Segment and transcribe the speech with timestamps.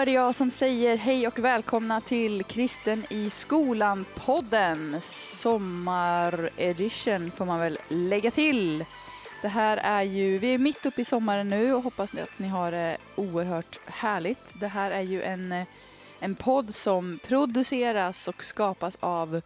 [0.00, 5.00] är det jag som säger hej och välkomna till Kristen i skolan-podden.
[5.40, 8.84] Sommaredition får man väl lägga till.
[9.42, 12.48] Det här är ju, vi är mitt uppe i sommaren nu och hoppas att ni
[12.48, 14.60] har det oerhört härligt.
[14.60, 15.64] Det här är ju en,
[16.20, 19.40] en podd som produceras och skapas av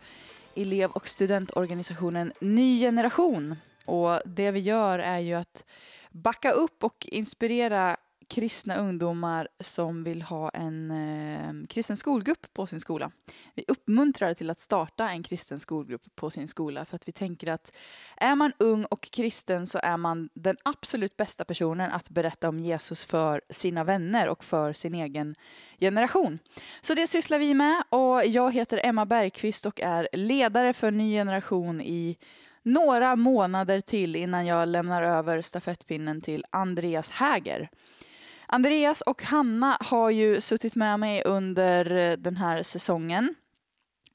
[0.54, 3.56] elev och studentorganisationen Ny Generation.
[3.84, 5.64] Och det vi gör är ju att
[6.10, 7.96] backa upp och inspirera
[8.28, 13.10] kristna ungdomar som vill ha en eh, kristen skolgrupp på sin skola.
[13.54, 17.50] Vi uppmuntrar till att starta en kristen skolgrupp på sin skola för att vi tänker
[17.50, 17.72] att
[18.16, 22.58] är man ung och kristen så är man den absolut bästa personen att berätta om
[22.60, 25.34] Jesus för sina vänner och för sin egen
[25.80, 26.38] generation.
[26.80, 31.12] Så det sysslar vi med och jag heter Emma Bergqvist och är ledare för Ny
[31.12, 32.18] Generation i
[32.64, 37.68] några månader till innan jag lämnar över stafettpinnen till Andreas Häger.
[38.46, 43.34] Andreas och Hanna har ju suttit med mig under eh, den här säsongen.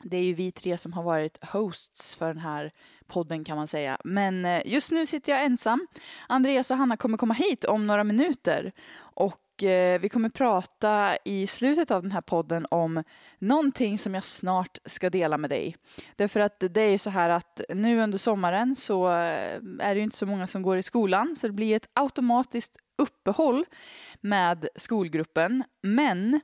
[0.03, 2.71] Det är ju vi tre som har varit hosts för den här
[3.07, 3.97] podden kan man säga.
[4.03, 5.87] Men eh, just nu sitter jag ensam.
[6.27, 8.71] Andreas och Hanna kommer komma hit om några minuter.
[8.97, 13.03] Och eh, vi kommer prata i slutet av den här podden om
[13.39, 15.75] någonting som jag snart ska dela med dig.
[16.15, 20.03] Därför att det är ju så här att nu under sommaren så är det ju
[20.03, 23.65] inte så många som går i skolan så det blir ett automatiskt uppehåll
[24.21, 25.63] med skolgruppen.
[25.81, 26.39] Men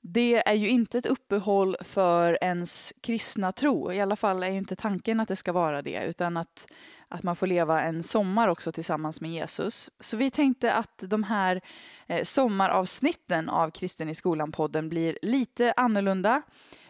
[0.00, 3.92] det är ju inte ett uppehåll för ens kristna tro.
[3.92, 6.66] I alla fall är ju inte tanken att det ska vara det, utan att,
[7.08, 9.90] att man får leva en sommar också tillsammans med Jesus.
[10.00, 11.60] Så vi tänkte att de här
[12.06, 16.42] eh, sommaravsnitten av Kristen i skolan-podden blir lite annorlunda.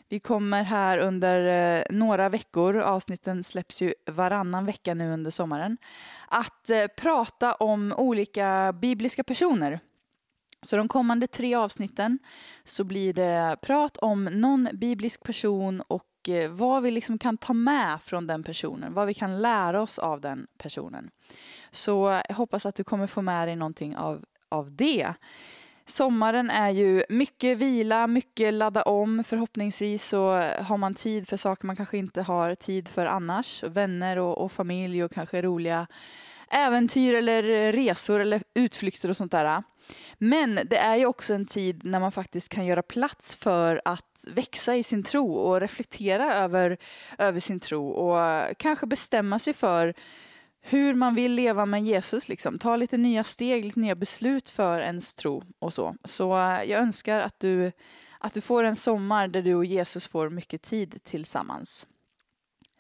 [0.09, 5.79] Vi kommer här under eh, några veckor, avsnitten släpps ju varannan vecka nu under sommaren,
[6.29, 9.81] att eh, prata om olika bibliska personer.
[10.63, 12.19] Så de kommande tre avsnitten
[12.65, 17.53] så blir det prat om någon biblisk person och eh, vad vi liksom kan ta
[17.53, 21.11] med från den personen, vad vi kan lära oss av den personen.
[21.71, 25.15] Så jag hoppas att du kommer få med dig någonting av, av det.
[25.89, 29.25] Sommaren är ju mycket vila, mycket ladda om.
[29.25, 30.31] Förhoppningsvis så
[30.61, 33.63] har man tid för saker man kanske inte har tid för annars.
[33.63, 35.87] Vänner och, och familj och kanske roliga
[36.51, 39.63] äventyr eller resor eller utflykter och sånt där.
[40.19, 44.25] Men det är ju också en tid när man faktiskt kan göra plats för att
[44.29, 46.79] växa i sin tro och reflektera över,
[47.19, 48.19] över sin tro och
[48.59, 49.95] kanske bestämma sig för
[50.69, 52.59] hur man vill leva med Jesus, liksom.
[52.59, 55.97] ta lite nya steg, lite nya beslut för ens tro och så.
[56.05, 57.73] Så eh, jag önskar att du,
[58.21, 61.87] att du får en sommar där du och Jesus får mycket tid tillsammans.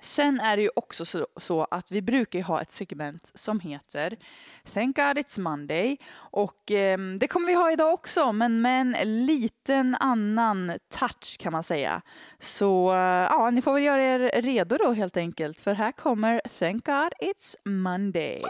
[0.01, 4.17] Sen är det ju också så, så, att vi brukar ha ett segment som heter
[4.75, 5.97] Thank God It's Monday.
[6.15, 11.53] Och eh, det kommer vi ha idag också, men med en liten annan touch kan
[11.53, 12.03] man säga.
[12.41, 16.41] Så eh, ja, ni får väl göra er redo då helt enkelt, för här kommer
[16.59, 18.43] Thank God It's Monday.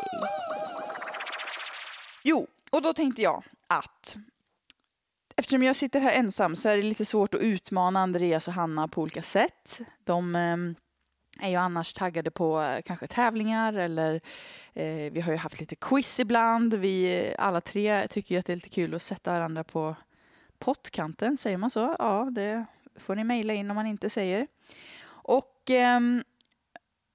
[2.25, 4.17] Jo, och då tänkte jag att
[5.39, 8.89] Eftersom jag sitter här ensam så är det lite svårt att utmana Andreas och Hanna
[8.89, 9.81] på olika sätt.
[10.05, 10.57] De eh,
[11.41, 14.21] är ju annars taggade på eh, kanske tävlingar eller
[14.75, 16.75] eh, vi har ju haft lite quiz ibland.
[16.75, 19.97] Vi eh, alla tre tycker ju att det är lite kul att sätta varandra på
[20.59, 21.97] pottkanten, säger man så?
[21.99, 22.67] Ja, det
[22.97, 24.47] får ni mejla in om man inte säger.
[25.09, 26.01] Och eh,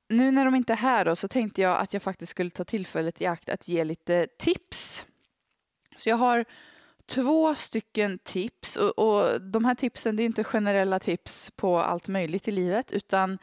[0.09, 2.63] nu när de inte är här då, så tänkte jag att jag faktiskt skulle ta
[2.63, 5.07] tillfället i akt att ge lite tips.
[5.95, 6.45] Så jag har
[7.05, 12.07] två stycken tips och, och de här tipsen det är inte generella tips på allt
[12.07, 13.37] möjligt i livet utan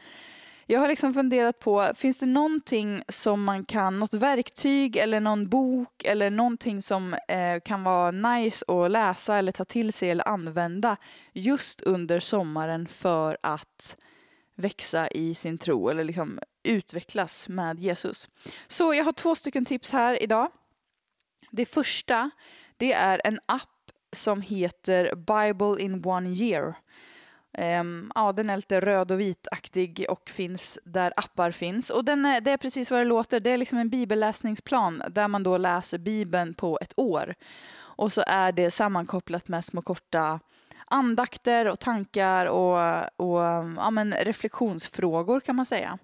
[0.71, 5.49] jag har liksom funderat på, finns det någonting som man kan, något verktyg eller någon
[5.49, 10.27] bok eller någonting som eh, kan vara nice att läsa eller ta till sig eller
[10.27, 10.97] använda
[11.33, 13.97] just under sommaren för att
[14.55, 18.29] växa i sin tro eller liksom utvecklas med Jesus.
[18.67, 20.51] Så jag har två stycken tips här idag.
[21.51, 22.29] Det första,
[22.77, 26.75] det är en app som heter Bible in one year.
[27.57, 31.89] Um, ja, den är lite röd och vitaktig och finns där appar finns.
[31.89, 33.39] Och den är, det är precis vad det låter.
[33.39, 37.35] Det är liksom en bibelläsningsplan där man då läser Bibeln på ett år.
[37.77, 40.39] Och så är det sammankopplat med små korta
[40.85, 42.79] andakter och tankar och,
[43.15, 43.39] och
[43.77, 45.97] ja, men reflektionsfrågor kan man säga.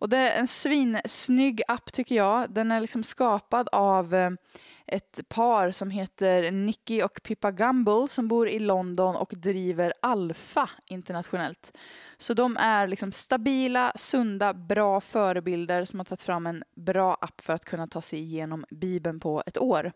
[0.00, 2.50] Och det är en svinsnygg app tycker jag.
[2.50, 4.30] Den är liksom skapad av eh,
[4.90, 10.70] ett par som heter Nicky och Pippa Gumble som bor i London och driver Alfa
[10.86, 11.72] internationellt.
[12.18, 17.40] Så de är liksom stabila, sunda, bra förebilder som har tagit fram en bra app
[17.40, 19.92] för att kunna ta sig igenom Bibeln på ett år.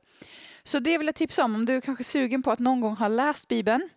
[0.63, 2.81] Så det vill jag tipsa om, om du är kanske är sugen på att någon
[2.81, 3.91] gång ha läst Bibeln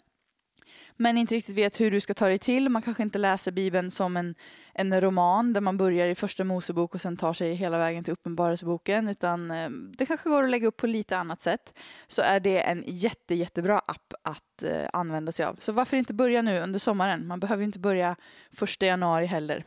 [0.97, 2.69] men inte riktigt vet hur du ska ta dig till.
[2.69, 4.35] Man kanske inte läser Bibeln som en,
[4.73, 8.13] en roman där man börjar i första Mosebok och sen tar sig hela vägen till
[8.13, 11.73] Uppenbarelseboken utan eh, det kanske går att lägga upp på lite annat sätt.
[12.07, 15.55] Så är det en jätte, jättebra app att eh, använda sig av.
[15.59, 17.27] Så varför inte börja nu under sommaren?
[17.27, 18.15] Man behöver inte börja
[18.51, 19.63] första januari heller.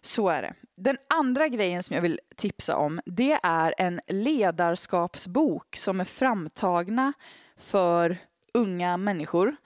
[0.00, 0.54] Så är det.
[0.76, 7.12] Den andra grejen som jag vill tipsa om det är en ledarskapsbok som är framtagna
[7.56, 8.18] för
[8.54, 9.56] unga människor.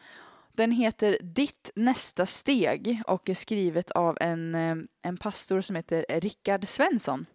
[0.57, 6.05] Den heter Ditt nästa steg och är skrivet av en, eh, en pastor som heter
[6.09, 7.27] Rickard Svensson.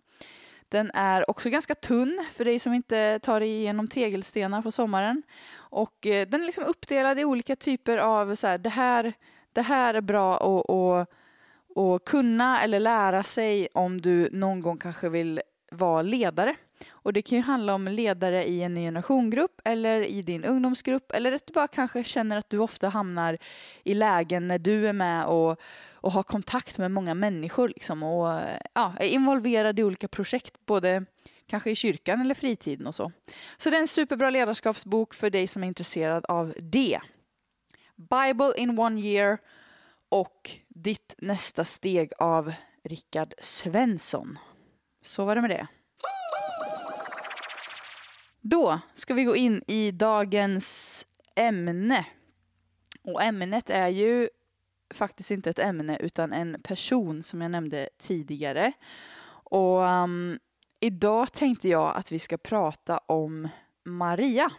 [0.70, 5.24] Den är också ganska tunn för dig som inte tar dig igenom tegelstenar på sommaren.
[5.54, 9.14] Och eh, den är liksom uppdelad i olika typer av så här, det här,
[9.54, 11.10] det här är bra att, att,
[11.78, 15.42] att kunna eller lära sig om du någon gång kanske vill
[15.72, 16.56] vara ledare.
[16.90, 21.12] Och det kan ju handla om ledare i en ny generationgrupp eller i din ungdomsgrupp
[21.12, 23.38] eller att du bara kanske känner att du ofta hamnar
[23.84, 25.60] i lägen när du är med och,
[25.94, 28.40] och har kontakt med många människor liksom och
[28.74, 31.06] ja, är involverad i olika projekt, både
[31.48, 33.12] kanske i kyrkan eller fritiden och så.
[33.58, 37.00] Så det är en superbra ledarskapsbok för dig som är intresserad av det.
[37.96, 39.38] Bible in one year
[40.10, 44.40] och Ditt nästa steg av Rickard Svensson.
[45.02, 45.68] Så var det med det.
[48.42, 51.06] Då ska vi gå in i dagens
[51.36, 52.06] ämne.
[53.04, 54.30] Och ämnet är ju
[54.94, 58.72] faktiskt inte ett ämne utan en person som jag nämnde tidigare.
[59.44, 60.40] Och um,
[60.80, 63.48] idag tänkte jag att vi ska prata om
[63.84, 64.52] Maria.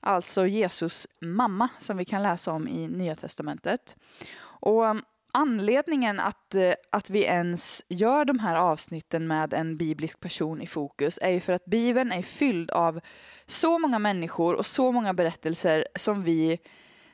[0.00, 3.96] Alltså Jesus mamma som vi kan läsa om i Nya Testamentet.
[4.40, 5.02] Och um,
[5.38, 10.66] anledningen att, eh, att vi ens gör de här avsnitten med en biblisk person i
[10.66, 13.00] fokus är ju för att Bibeln är fylld av
[13.46, 16.58] så många människor och så många berättelser som vi,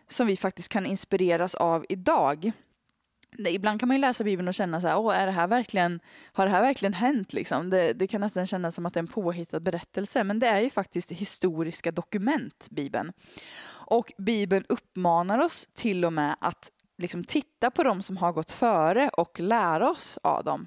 [0.08, 2.52] som vi faktiskt kan inspireras av idag.
[3.38, 6.00] Ibland kan man ju läsa Bibeln och känna så här, Åh, är det här verkligen,
[6.32, 7.32] har det här verkligen hänt?
[7.32, 7.70] Liksom?
[7.70, 10.60] Det, det kan nästan kännas som att det är en påhittad berättelse, men det är
[10.60, 13.12] ju faktiskt historiska dokument, Bibeln.
[13.86, 18.50] Och Bibeln uppmanar oss till och med att liksom titta på de som har gått
[18.50, 20.66] före och lära oss av dem.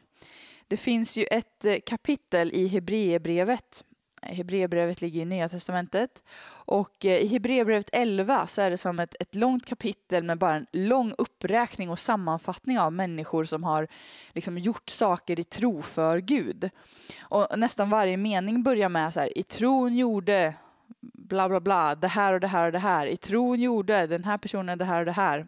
[0.67, 3.83] Det finns ju ett eh, kapitel i Hebreerbrevet.
[4.21, 6.23] Eh, Hebreerbrevet ligger i Nya Testamentet.
[6.49, 10.55] Och eh, i Hebreerbrevet 11 så är det som ett, ett långt kapitel med bara
[10.55, 13.87] en lång uppräkning och sammanfattning av människor som har
[14.33, 16.69] liksom gjort saker i tro för Gud.
[17.21, 20.55] Och nästan varje mening börjar med så här, i tron gjorde
[21.13, 23.07] bla bla bla, det här och det här och det här.
[23.07, 25.47] I tron gjorde den här personen det här och det här.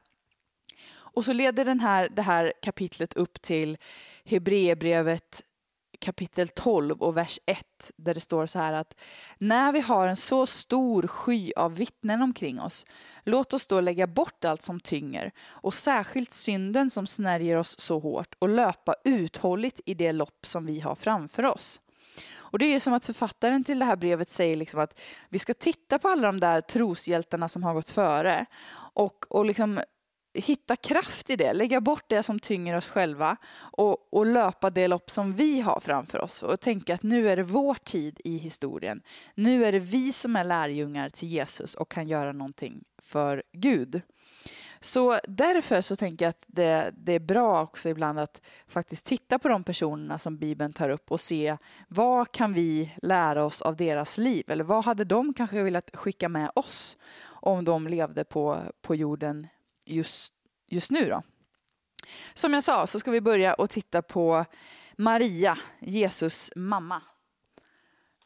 [1.20, 3.78] Och så leder den här, det här kapitlet upp till
[4.26, 5.42] Hebreerbrevet
[6.00, 8.96] kapitel 12 och vers 1 där det står så här att
[9.38, 12.86] när vi har en så stor sky av vittnen omkring oss,
[13.24, 18.00] låt oss då lägga bort allt som tynger och särskilt synden som snärjer oss så
[18.00, 21.82] hårt och löpa uthålligt i det lopp som vi har framför oss.
[22.36, 25.00] Och det är som att författaren till det här brevet säger liksom att
[25.30, 28.46] vi ska titta på alla de där troshjältarna som har gått före
[28.94, 29.80] och, och liksom
[30.34, 34.88] hitta kraft i det, lägga bort det som tynger oss själva och, och löpa det
[34.88, 38.38] lopp som vi har framför oss och tänka att nu är det vår tid i
[38.38, 39.02] historien.
[39.36, 44.02] Nu är det vi som är lärjungar till Jesus och kan göra någonting för Gud.
[44.82, 49.40] Så därför så tänker jag att det, det, är bra också ibland att faktiskt titta
[49.40, 51.58] på de personerna som Bibeln tar upp och se
[51.88, 54.44] vad kan vi lära oss av deras liv?
[54.48, 59.48] Eller vad hade de kanske velat skicka med oss om de levde på, på jorden
[59.90, 60.34] just,
[60.68, 61.10] just nu.
[61.10, 61.24] Då.
[62.34, 64.46] Som jag sa så ska vi börja och titta på
[64.98, 67.02] Maria, Jesus mamma.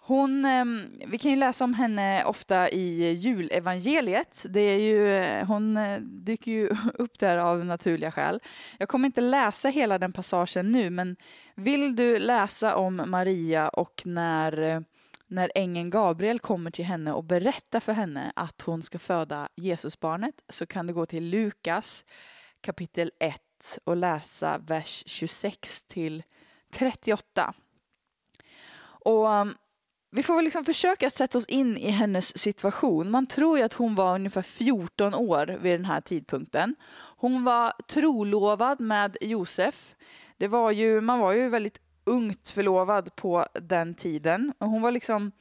[0.05, 4.46] Hon, ehm, vi kan ju läsa om henne ofta i julevangeliet.
[4.50, 8.39] Det är ju, eh, hon eh, dyker ju upp där av naturliga skäl.
[8.77, 11.15] Jag kommer inte läsa hela den passagen nu, men
[11.55, 14.79] vill du läsa om Maria och när eh,
[15.33, 20.35] när ängeln Gabriel kommer till henne och berättar för henne att hon ska föda Jesusbarnet
[20.49, 22.05] så kan du gå till Lukas
[22.61, 23.39] kapitel 1
[23.83, 26.23] och läsa vers 26 till
[26.73, 27.53] 38.
[29.05, 29.55] Och um,
[30.11, 33.11] vi får väl liksom försöka sätta oss in i hennes situation.
[33.11, 36.75] Man tror ju att hon var ungefär 14 år vid den här tidpunkten.
[37.17, 39.95] Hon var trolovad med Josef.
[40.37, 44.53] Det var ju, man var ju väldigt ungt förlovad på den tiden.
[44.57, 45.31] Och hon var liksom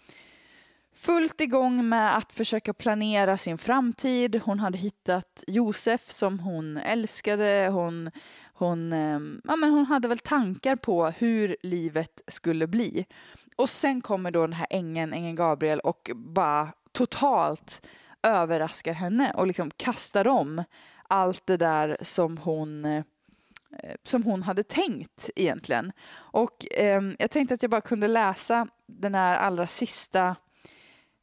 [0.94, 4.40] fullt igång med att försöka planera sin framtid.
[4.44, 7.68] Hon hade hittat Josef som hon älskade.
[7.72, 8.10] Hon,
[8.54, 13.06] hon, ehm, ja, men hon hade väl tankar på hur livet skulle bli.
[13.56, 17.86] Och sen kommer då den här ängeln, ängeln Gabriel och bara totalt
[18.22, 20.64] överraskar henne och liksom kastar om
[21.08, 23.04] allt det där som hon eh,
[23.78, 25.92] Eh, som hon hade tänkt egentligen.
[26.14, 30.36] Och eh, jag tänkte att jag bara kunde läsa den här allra sista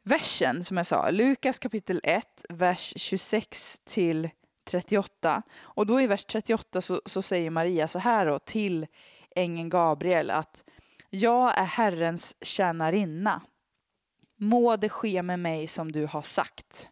[0.03, 4.29] versen som jag sa, Lukas kapitel 1, vers 26 till
[4.69, 5.41] 38.
[5.59, 8.87] Och då i vers 38 så, så säger Maria så här då till
[9.35, 10.63] ängeln Gabriel att
[11.09, 13.41] jag är Herrens tjänarinna.
[14.35, 16.89] Må det ske med mig som du har sagt.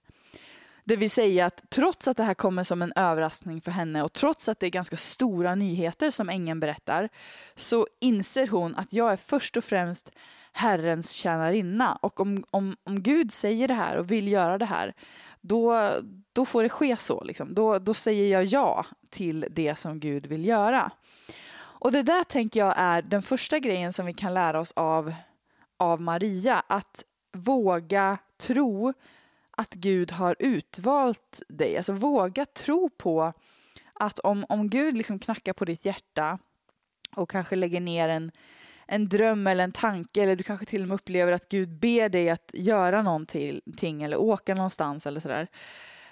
[0.87, 4.13] Det vill säga att trots att det här kommer som en överraskning för henne och
[4.13, 7.09] trots att det är ganska stora nyheter som ängeln berättar
[7.55, 10.11] så inser hon att jag är först och främst
[10.51, 11.99] Herrens tjänarinna.
[12.01, 14.93] Och om, om, om Gud säger det här och vill göra det här,
[15.41, 15.91] då,
[16.33, 17.23] då får det ske så.
[17.23, 17.53] Liksom.
[17.53, 20.91] Då, då säger jag ja till det som Gud vill göra.
[21.57, 25.13] Och det där tänker jag är den första grejen som vi kan lära oss av,
[25.77, 26.63] av Maria.
[26.67, 27.03] Att
[27.33, 28.93] våga tro
[29.57, 31.77] att Gud har utvalt dig.
[31.77, 33.33] Alltså våga tro på
[33.93, 36.39] att om, om Gud liksom knackar på ditt hjärta
[37.15, 38.31] och kanske lägger ner en,
[38.85, 42.09] en dröm eller en tanke eller du kanske till och med upplever att Gud ber
[42.09, 45.47] dig att göra någonting eller åka någonstans eller sådär.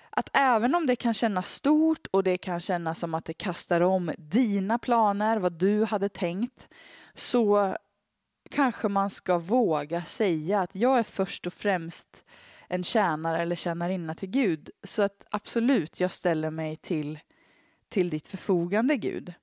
[0.10, 3.82] Att även om det kan kännas stort och det kan kännas som att det kastar
[3.82, 6.70] om dina planer, vad du hade tänkt,
[7.14, 7.75] så
[8.50, 12.24] kanske man ska våga säga att jag är först och främst
[12.67, 14.69] en tjänare eller tjänarinna till Gud.
[14.84, 17.19] Så att absolut, jag ställer mig till,
[17.89, 19.34] till ditt förfogande Gud.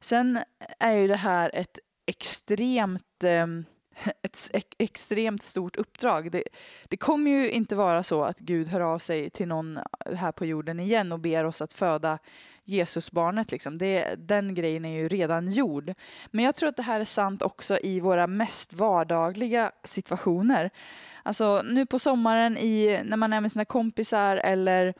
[0.00, 0.38] Sen
[0.78, 3.64] är ju det här ett extremt ehm,
[4.52, 6.30] ett extremt stort uppdrag.
[6.30, 6.44] Det,
[6.84, 9.78] det, kommer ju inte vara så att Gud hör av sig till någon
[10.14, 12.18] här på jorden igen och ber oss att föda
[12.68, 13.52] Jesusbarnet.
[13.52, 13.78] Liksom.
[13.78, 15.94] Det, den grejen är ju redan gjord.
[16.30, 20.70] Men jag tror att det här är sant också i våra mest vardagliga situationer.
[21.22, 24.94] Alltså nu på sommaren i, när man är med sina kompisar eller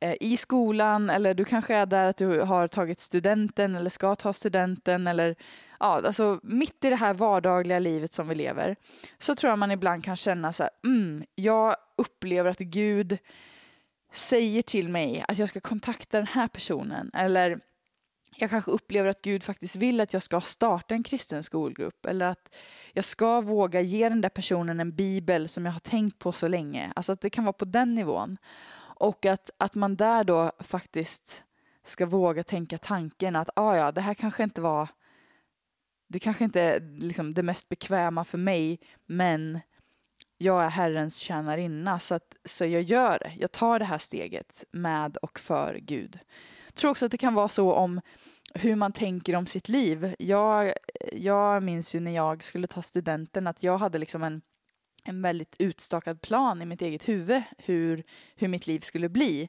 [0.00, 4.14] eh, i skolan eller du kanske är där att du har tagit studenten eller ska
[4.14, 5.36] ta studenten eller
[5.80, 8.76] ja, alltså mitt i det här vardagliga livet som vi lever
[9.18, 13.18] så tror jag man ibland kan känna så här, mm, jag upplever att Gud
[14.14, 17.60] säger till mig att jag ska kontakta den här personen eller
[18.36, 22.26] jag kanske upplever att Gud faktiskt vill att jag ska starta en kristen skolgrupp eller
[22.26, 22.54] att
[22.92, 26.48] jag ska våga ge den där personen en bibel som jag har tänkt på så
[26.48, 26.92] länge.
[26.96, 28.36] Alltså att det kan vara på den nivån.
[28.96, 31.44] Och att, att man där då faktiskt
[31.84, 34.88] ska våga tänka tanken att ah, ja, det här kanske inte var
[36.08, 39.60] det kanske inte är liksom det mest bekväma för mig, men
[40.38, 43.32] jag är Herrens tjänarinna, så, att, så jag gör det.
[43.38, 46.18] Jag tar det här steget med och för Gud.
[46.66, 48.00] Jag tror också att det kan vara så om
[48.54, 50.14] hur man tänker om sitt liv.
[50.18, 50.72] Jag,
[51.12, 54.42] jag minns ju när jag skulle ta studenten att jag hade liksom en,
[55.04, 58.04] en väldigt utstakad plan i mitt eget huvud hur,
[58.36, 59.48] hur mitt liv skulle bli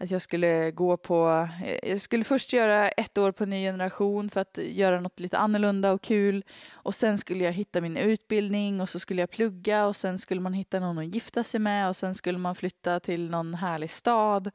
[0.00, 4.30] att jag skulle gå på, eh, jag skulle först göra ett år på ny generation
[4.30, 8.80] för att göra något lite annorlunda och kul och sen skulle jag hitta min utbildning
[8.80, 11.88] och så skulle jag plugga och sen skulle man hitta någon att gifta sig med
[11.88, 14.50] och sen skulle man flytta till någon härlig stad.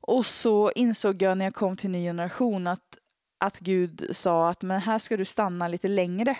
[0.00, 2.98] Och så insåg jag när jag kom till ny generation att,
[3.38, 6.36] att Gud sa att men här ska du stanna lite längre.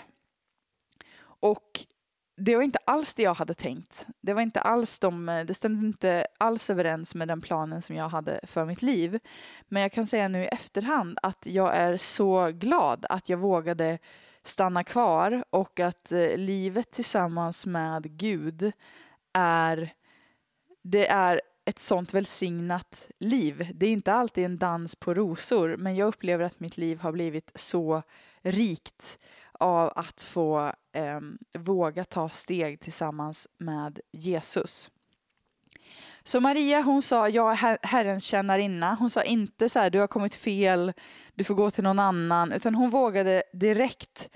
[1.23, 1.85] Och
[2.35, 4.07] det var inte alls det jag hade tänkt.
[4.21, 7.95] Det var inte alls de, eh, det stämde inte alls överens med den planen som
[7.95, 9.19] jag hade för mitt liv.
[9.67, 13.99] Men jag kan säga nu i efterhand att jag är så glad att jag vågade
[14.43, 18.71] stanna kvar och att eh, livet tillsammans med Gud
[19.33, 19.93] är,
[20.81, 23.71] det är ett sånt välsignat liv.
[23.73, 27.11] Det är inte alltid en dans på rosor, men jag upplever att mitt liv har
[27.11, 28.03] blivit så
[28.41, 29.19] rikt
[29.63, 31.19] av att få eh,
[31.57, 34.91] våga ta steg tillsammans med Jesus.
[36.23, 38.95] Så Maria hon sa, jag är Herrens tjänarinna.
[38.95, 40.93] Hon sa inte så här, du har kommit fel,
[41.33, 44.29] du får gå till någon annan, utan hon vågade direkt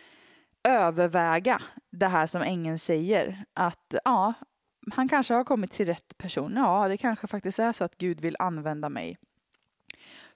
[0.64, 3.46] överväga det här som ängeln säger.
[3.54, 4.34] Att ja,
[4.92, 6.54] han kanske har kommit till rätt person.
[6.56, 9.18] Ja, det kanske faktiskt är så att Gud vill använda mig.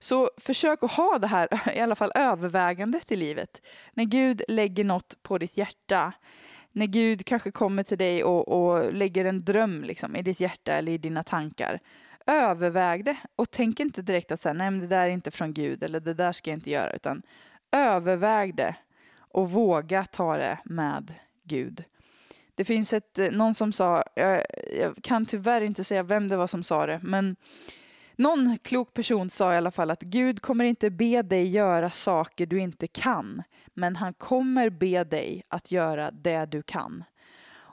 [0.04, 3.62] Så försök att ha det här, i alla fall övervägandet i livet.
[3.94, 6.14] När Gud lägger något på ditt hjärta,
[6.72, 10.74] när Gud kanske kommer till dig och, och lägger en dröm liksom, i ditt hjärta
[10.74, 11.80] eller i dina tankar.
[12.26, 15.54] Överväg det och tänk inte direkt att säga, nej men det där är inte från
[15.54, 17.22] Gud eller det där ska jag inte göra, utan
[17.72, 18.76] överväg det
[19.16, 21.84] och våga ta det med Gud.
[22.56, 24.46] Det finns ett, eh, någon som sa, jag,
[24.80, 27.36] jag kan tyvärr inte säga vem det var som sa det, men
[28.16, 32.46] någon klok person sa i alla fall att Gud kommer inte be dig göra saker
[32.46, 37.04] du inte kan, men han kommer be dig att göra det du kan.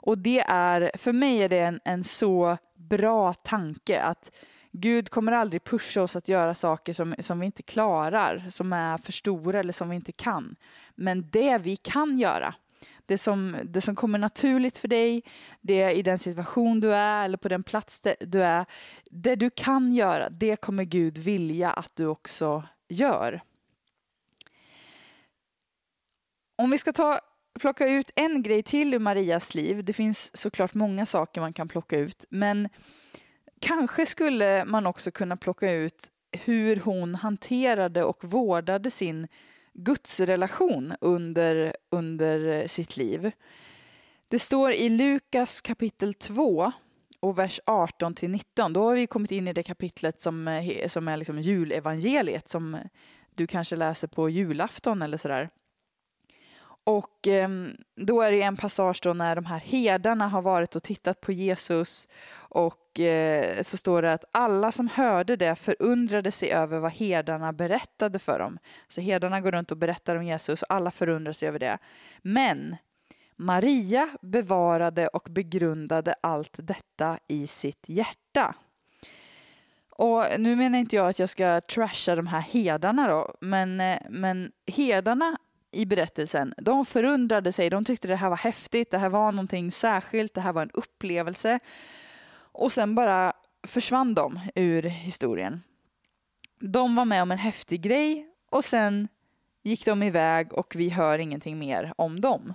[0.01, 4.31] Och det är, för mig är det en, en så bra tanke att
[4.71, 8.97] Gud kommer aldrig pusha oss att göra saker som, som vi inte klarar, som är
[8.97, 10.55] för stora eller som vi inte kan.
[10.95, 12.53] Men det vi kan göra,
[13.09, 15.23] det som, det som kommer naturligt för dig,
[15.61, 18.65] det i den situation du är eller på den plats du är,
[19.11, 23.41] det du kan göra, det kommer Gud vilja att du också gör.
[26.55, 27.19] Om vi ska ta,
[27.59, 31.67] plocka ut en grej till ur Marias liv, det finns såklart många saker man kan
[31.67, 32.69] plocka ut, men
[33.61, 39.27] kanske skulle man också kunna plocka ut hur hon hanterade och vårdade sin
[39.83, 43.31] gudsrelation under, under eh, sitt liv.
[44.27, 46.71] Det står i Lukas kapitel 2
[47.19, 48.73] och vers 18 till 19.
[48.73, 52.77] Då har vi kommit in i det kapitlet som, eh, som är liksom julevangeliet som
[53.35, 55.49] du kanske läser på julafton eller sådär.
[56.83, 57.49] Och eh,
[57.95, 61.31] då är det en passage då när de här herdarna har varit och tittat på
[61.31, 66.91] Jesus och eh, så står det att alla som hörde det förundrade sig över vad
[66.91, 68.57] herdarna berättade för dem.
[68.87, 71.77] Så herdarna går runt och berättar om Jesus och alla förundrar sig över det.
[72.21, 72.75] Men
[73.35, 78.55] Maria bevarade och begrundade allt detta i sitt hjärta.
[79.89, 83.99] Och nu menar inte jag att jag ska trasha de här herdarna då, men, eh,
[84.09, 85.37] men herdarna
[85.71, 89.71] i berättelsen, de förundrade sig, de tyckte det här var häftigt, det här var någonting
[89.71, 91.59] särskilt, det här var en upplevelse.
[92.51, 93.33] Och sen bara
[93.67, 95.63] försvann de ur historien.
[96.59, 99.07] De var med om en häftig grej och sen
[99.63, 102.53] gick de iväg och vi hör ingenting mer om dem.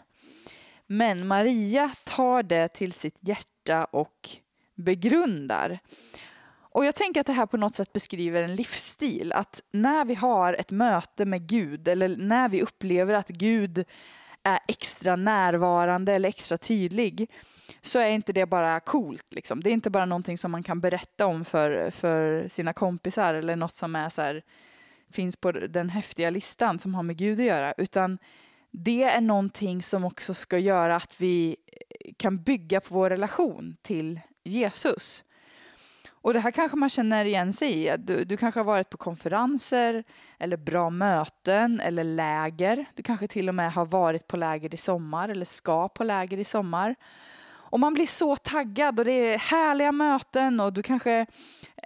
[0.86, 4.28] Men Maria tar det till sitt hjärta och
[4.74, 5.78] begrundar.
[6.74, 9.32] Och jag tänker att det här på något sätt beskriver en livsstil.
[9.32, 13.84] Att när vi har ett möte med Gud eller när vi upplever att Gud
[14.42, 17.30] är extra närvarande eller extra tydlig
[17.80, 19.26] så är inte det bara coolt.
[19.34, 19.62] Liksom.
[19.62, 23.56] Det är inte bara någonting som man kan berätta om för, för sina kompisar eller
[23.56, 24.42] något som är så här,
[25.10, 27.74] finns på den häftiga listan som har med Gud att göra.
[27.76, 28.18] Utan
[28.70, 31.56] det är någonting som också ska göra att vi
[32.16, 35.24] kan bygga på vår relation till Jesus.
[36.24, 37.96] Och det här kanske man känner igen sig i.
[37.98, 40.04] Du, du kanske har varit på konferenser
[40.38, 42.84] eller bra möten eller läger.
[42.94, 46.38] Du kanske till och med har varit på läger i sommar eller ska på läger
[46.38, 46.94] i sommar.
[47.74, 51.26] Och man blir så taggad och det är härliga möten och du kanske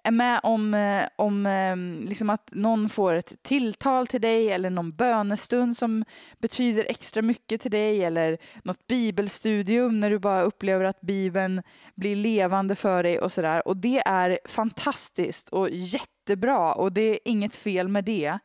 [0.05, 1.77] är med om, eh, om eh,
[2.09, 6.05] liksom att någon får ett tilltal till dig eller någon bönestund som
[6.39, 11.63] betyder extra mycket till dig eller något bibelstudium när du bara upplever att bibeln
[11.95, 13.69] blir levande för dig och sådär.
[13.69, 18.39] Och det är fantastiskt och jättebra och det är inget fel med det.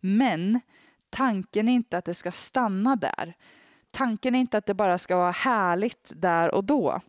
[0.00, 0.60] Men
[1.10, 3.34] tanken är inte att det ska stanna där.
[3.94, 7.00] Tanken är inte att det bara ska vara härligt där och då.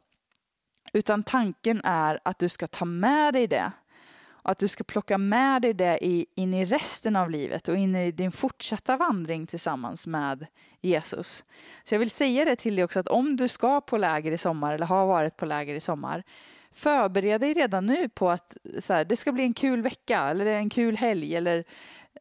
[0.94, 3.72] Utan tanken är att du ska ta med dig det
[4.28, 6.00] och att du ska plocka med dig det
[6.36, 10.48] in i resten av livet och in i din fortsatta vandring tillsammans med
[10.82, 11.46] Jesus.
[11.84, 14.38] Så jag vill säga det till dig också att om du ska på läger i
[14.38, 16.24] sommar eller har varit på läger i sommar,
[16.72, 20.46] förbered dig redan nu på att så här, det ska bli en kul vecka eller
[20.46, 21.64] en kul helg eller,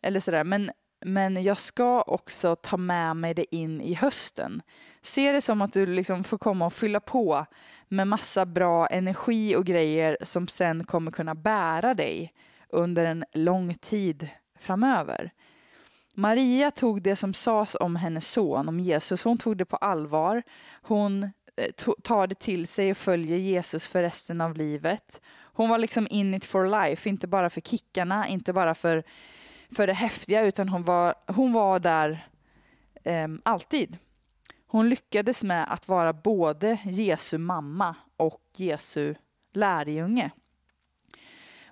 [0.02, 0.44] eller sådär.
[0.44, 0.70] Men
[1.04, 4.62] men jag ska också ta med mig det in i hösten.
[5.02, 7.46] Se det som att du liksom får komma och fylla på
[7.88, 12.32] med massa bra energi och grejer som sen kommer kunna bära dig
[12.68, 15.30] under en lång tid framöver.
[16.14, 20.42] Maria tog det som sades om hennes son, om Jesus, hon tog det på allvar.
[20.82, 21.22] Hon
[21.56, 25.20] eh, tar det till sig och följer Jesus för resten av livet.
[25.42, 29.04] Hon var liksom in it for life, inte bara för kickarna, inte bara för
[29.74, 32.28] för det häftiga utan hon var, hon var där
[33.04, 33.96] eh, alltid.
[34.66, 39.14] Hon lyckades med att vara både Jesu mamma och Jesu
[39.52, 40.30] lärjunge.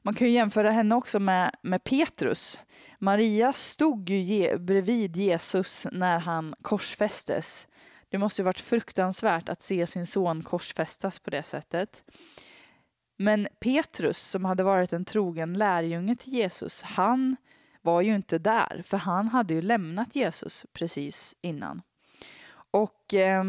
[0.03, 2.59] Man kan ju jämföra henne också med, med Petrus.
[2.99, 7.69] Maria stod ju ge, bredvid Jesus när han korsfästes.
[8.09, 12.05] Det måste ju varit fruktansvärt att se sin son korsfästas på det sättet.
[13.17, 17.37] Men Petrus, som hade varit en trogen lärjunge till Jesus, han
[17.83, 21.83] var ju inte där, för han hade ju lämnat Jesus precis innan.
[22.71, 23.45] Och eh,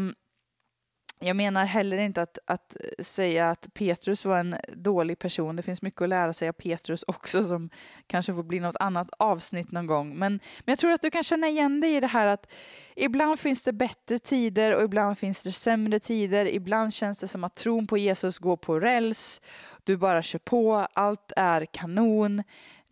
[1.24, 5.56] jag menar heller inte att, att säga att Petrus var en dålig person.
[5.56, 7.70] Det finns mycket att lära sig av Petrus också som
[8.06, 10.18] kanske får bli något annat avsnitt någon gång.
[10.18, 12.52] Men, men jag tror att du kan känna igen dig i det här att
[12.96, 16.46] ibland finns det bättre tider och ibland finns det sämre tider.
[16.46, 19.40] Ibland känns det som att tron på Jesus går på räls.
[19.84, 22.42] Du bara kör på, allt är kanon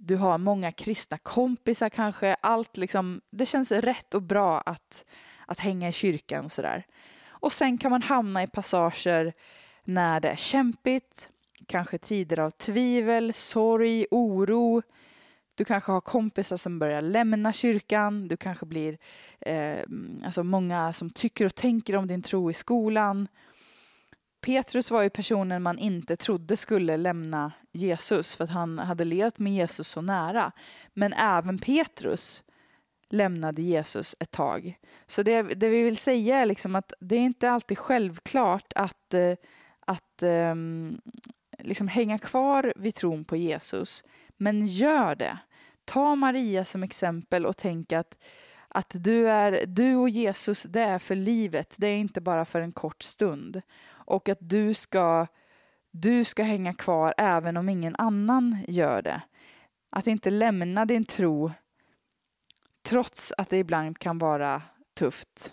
[0.05, 2.37] du har många kristna kompisar kanske.
[2.41, 5.05] Allt liksom, det känns rätt och bra att,
[5.47, 6.87] att hänga i kyrkan och sådär.
[7.29, 9.33] Och sen kan man hamna i passager
[9.85, 11.31] när det är kämpigt,
[11.67, 14.83] kanske tider av tvivel, sorg, oro.
[15.55, 18.29] Du kanske har kompisar som börjar lämna kyrkan.
[18.29, 18.99] Du kanske blir
[19.41, 19.83] eh,
[20.25, 23.29] alltså många som tycker och tänker om din tro i skolan.
[24.41, 29.39] Petrus var ju personen man inte trodde skulle lämna Jesus för att han hade levt
[29.39, 30.53] med Jesus så nära.
[30.95, 32.43] Men även Petrus
[33.09, 34.79] lämnade Jesus ett tag.
[35.07, 39.15] Så det, det vi vill säga är liksom att det är inte alltid självklart att,
[39.15, 39.35] eh,
[39.81, 41.01] att um,
[41.59, 44.05] liksom hänga kvar vid tron på Jesus.
[44.37, 45.39] Men gör det.
[45.85, 48.19] Ta Maria som exempel och tänk att,
[48.69, 51.75] att du, är, du och Jesus, det är för livet.
[51.77, 53.63] Det är inte bara för en kort stund.
[53.89, 55.27] Och att du ska,
[55.93, 59.23] du ska hänga kvar även om ingen annan gör det.
[59.91, 61.53] Att inte lämna din tro
[62.83, 64.63] trots att det ibland kan vara
[64.95, 65.53] tufft.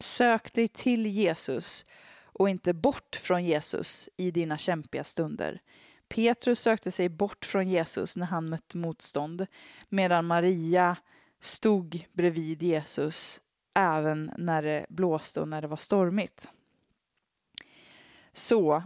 [0.00, 1.86] Sök dig till Jesus
[2.22, 5.60] och inte bort från Jesus i dina kämpiga stunder.
[6.08, 9.46] Petrus sökte sig bort från Jesus när han mötte motstånd
[9.88, 10.96] medan Maria
[11.40, 13.40] stod bredvid Jesus
[13.74, 16.50] även när det blåste och när det var stormigt.
[18.38, 18.82] Så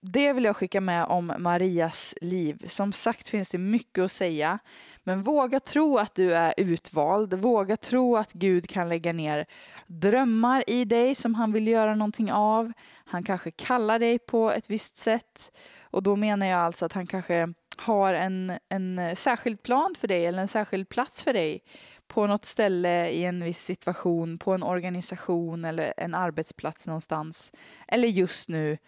[0.00, 2.64] det vill jag skicka med om Marias liv.
[2.68, 4.58] Som sagt finns det mycket att säga.
[5.04, 7.34] Men våga tro att du är utvald.
[7.34, 9.46] Våga tro att Gud kan lägga ner
[9.86, 12.72] drömmar i dig som han vill göra någonting av.
[13.04, 15.52] Han kanske kallar dig på ett visst sätt.
[15.82, 20.26] Och då menar jag alltså att han kanske har en, en särskild plan för dig
[20.26, 21.62] eller en särskild plats för dig
[22.08, 27.52] på något ställe i en viss situation, på en organisation eller en arbetsplats någonstans.
[27.88, 28.78] Eller just nu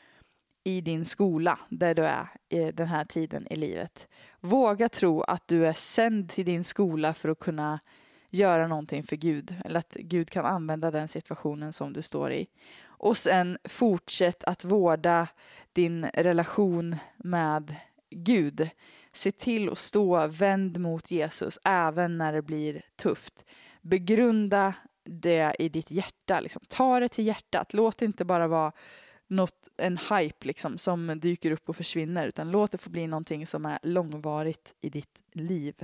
[0.65, 4.09] i din skola där du är i den här tiden i livet.
[4.41, 7.81] Våga tro att du är sänd till din skola för att kunna
[8.31, 12.47] göra någonting för Gud eller att Gud kan använda den situationen som du står i.
[12.85, 15.29] Och sen fortsätt att vårda
[15.73, 17.75] din relation med
[18.11, 18.71] Gud.
[19.13, 23.45] Se till att stå vänd mot Jesus även när det blir tufft.
[23.81, 26.41] Begrunda det i ditt hjärta.
[26.41, 26.63] Liksom.
[26.69, 27.73] Ta det till hjärtat.
[27.73, 28.73] Låt det inte bara vara
[29.27, 33.47] något, en hype liksom, som dyker upp och försvinner, utan låt det få bli någonting
[33.47, 35.75] som är långvarigt i ditt liv.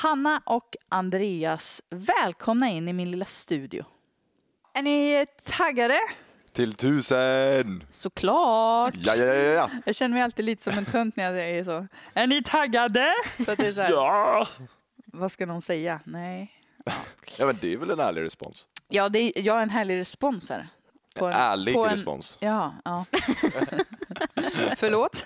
[0.00, 3.84] Hanna och Andreas välkomna in i min lilla studio.
[4.74, 5.98] Är ni taggade?
[6.52, 7.84] Till tusen!
[7.90, 8.94] Såklart!
[8.98, 9.70] Ja, ja, ja, ja.
[9.86, 11.86] Jag känner mig alltid lite som en tönt när jag säger så.
[12.14, 13.14] Är ni taggade?
[13.44, 14.46] Så att det är så här, Ja!
[15.06, 16.00] Vad ska någon säga?
[16.04, 16.52] Nej.
[17.38, 18.66] Ja, men det är väl en ärlig respons?
[18.88, 20.68] Ja, det är, jag är en härlig respons här.
[21.14, 22.36] På En ärlig på en- respons.
[22.40, 23.04] Ja, ja.
[24.76, 25.24] Förlåt.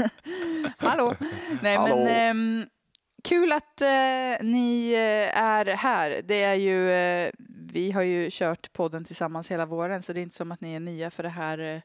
[0.79, 1.15] Hallå.
[1.63, 1.97] Nej, Hallå.
[1.97, 2.67] men ehm,
[3.25, 3.89] kul att eh,
[4.41, 6.23] ni eh, är här.
[6.25, 7.31] Det är ju, eh,
[7.73, 10.75] vi har ju kört podden tillsammans hela våren, så det är inte som att ni
[10.75, 11.81] är nya för det här eh,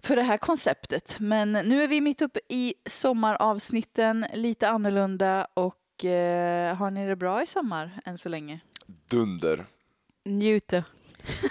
[0.00, 1.16] för det här konceptet.
[1.20, 7.16] Men nu är vi mitt uppe i sommaravsnitten, lite annorlunda och eh, har ni det
[7.16, 8.60] bra i sommar än så länge?
[9.10, 9.64] Dunder.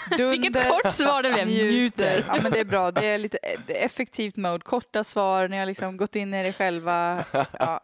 [0.10, 0.30] Njuter.
[0.32, 0.70] Vilket Dunder.
[0.70, 1.48] kort svar det blev.
[1.48, 2.26] Njuter.
[2.28, 5.98] Ja men det är bra, det är lite effektivt mode, korta svar, ni har liksom
[5.98, 7.24] gått in i det själva.
[7.60, 7.82] Ja.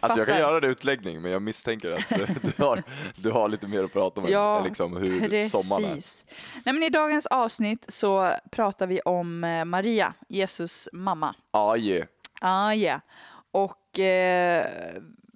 [0.00, 2.08] Alltså jag kan göra en utläggning men jag misstänker att
[2.56, 2.82] du, har,
[3.16, 5.94] du har lite mer att prata om Ja, än liksom hur sommaren är.
[5.94, 6.24] Precis.
[6.64, 11.34] Nej, men I dagens avsnitt så pratar vi om eh, Maria, Jesus mamma.
[11.52, 12.06] Ja, yeah.
[12.40, 13.00] Ah, ja.
[13.50, 14.66] Och eh,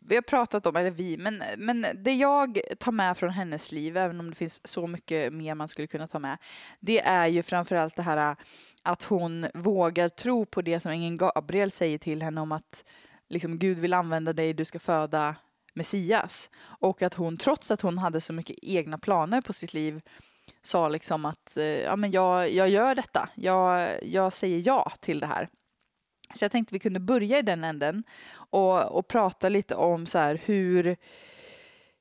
[0.06, 3.96] vi har pratat om, eller vi, men, men det jag tar med från hennes liv,
[3.96, 6.38] även om det finns så mycket mer man skulle kunna ta med,
[6.80, 8.36] det är ju framförallt det här äh,
[8.82, 12.84] att hon vågar tro på det som ingen Gabriel säger till henne om att
[13.28, 15.36] liksom, Gud vill använda dig, du ska föda
[15.74, 16.50] Messias.
[16.62, 20.00] Och att hon, trots att hon hade så mycket egna planer på sitt liv,
[20.62, 25.20] sa liksom att äh, ja, men jag, jag gör detta, jag, jag säger ja till
[25.20, 25.48] det här.
[26.32, 30.18] Så jag tänkte vi kunde börja i den änden och, och prata lite om så
[30.18, 30.96] här hur,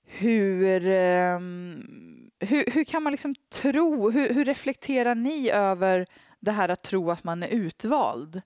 [0.05, 0.87] hur,
[1.35, 6.05] um, hur, hur kan man liksom tro, hur, hur reflekterar ni över
[6.39, 8.41] det här att tro att man är utvald?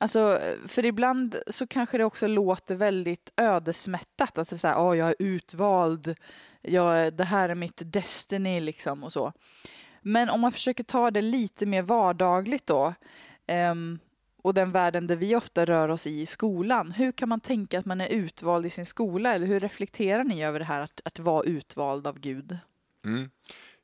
[0.00, 4.38] Alltså, för ibland så kanske det också låter väldigt ödesmättat.
[4.38, 6.14] Alltså så här, oh, jag är utvald,
[6.62, 9.32] jag, det här är mitt destiny liksom och så.
[10.02, 12.94] Men om man försöker ta det lite mer vardagligt då,
[13.50, 13.98] Um,
[14.42, 16.92] och den världen där vi ofta rör oss i i skolan.
[16.92, 19.34] Hur kan man tänka att man är utvald i sin skola?
[19.34, 22.58] Eller hur reflekterar ni över det här att, att vara utvald av Gud?
[23.04, 23.30] Mm.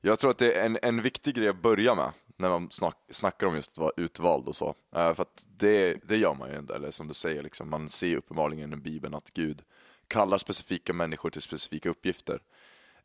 [0.01, 2.97] Jag tror att det är en, en viktig grej att börja med när man snack,
[3.11, 4.69] snackar om just att vara utvald och så.
[4.69, 7.89] Uh, för att det, det gör man ju inte, eller som du säger, liksom, man
[7.89, 9.63] ser uppenbarligen i Bibeln att Gud
[10.09, 12.41] kallar specifika människor till specifika uppgifter.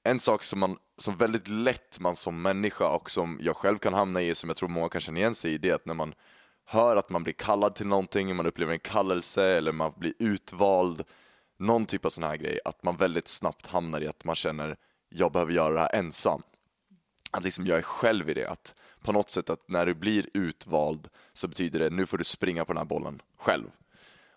[0.03, 3.93] En sak som, man, som väldigt lätt man som människa och som jag själv kan
[3.93, 5.93] hamna i, som jag tror många kan känna igen sig i, det är att när
[5.93, 6.13] man
[6.65, 11.03] hör att man blir kallad till någonting, man upplever en kallelse eller man blir utvald,
[11.59, 14.77] någon typ av sån här grej, att man väldigt snabbt hamnar i att man känner
[15.09, 16.41] jag behöver göra det här ensam.
[17.31, 20.29] Att liksom jag är själv i det, att på något sätt att när du blir
[20.33, 23.67] utvald så betyder det nu får du springa på den här bollen själv.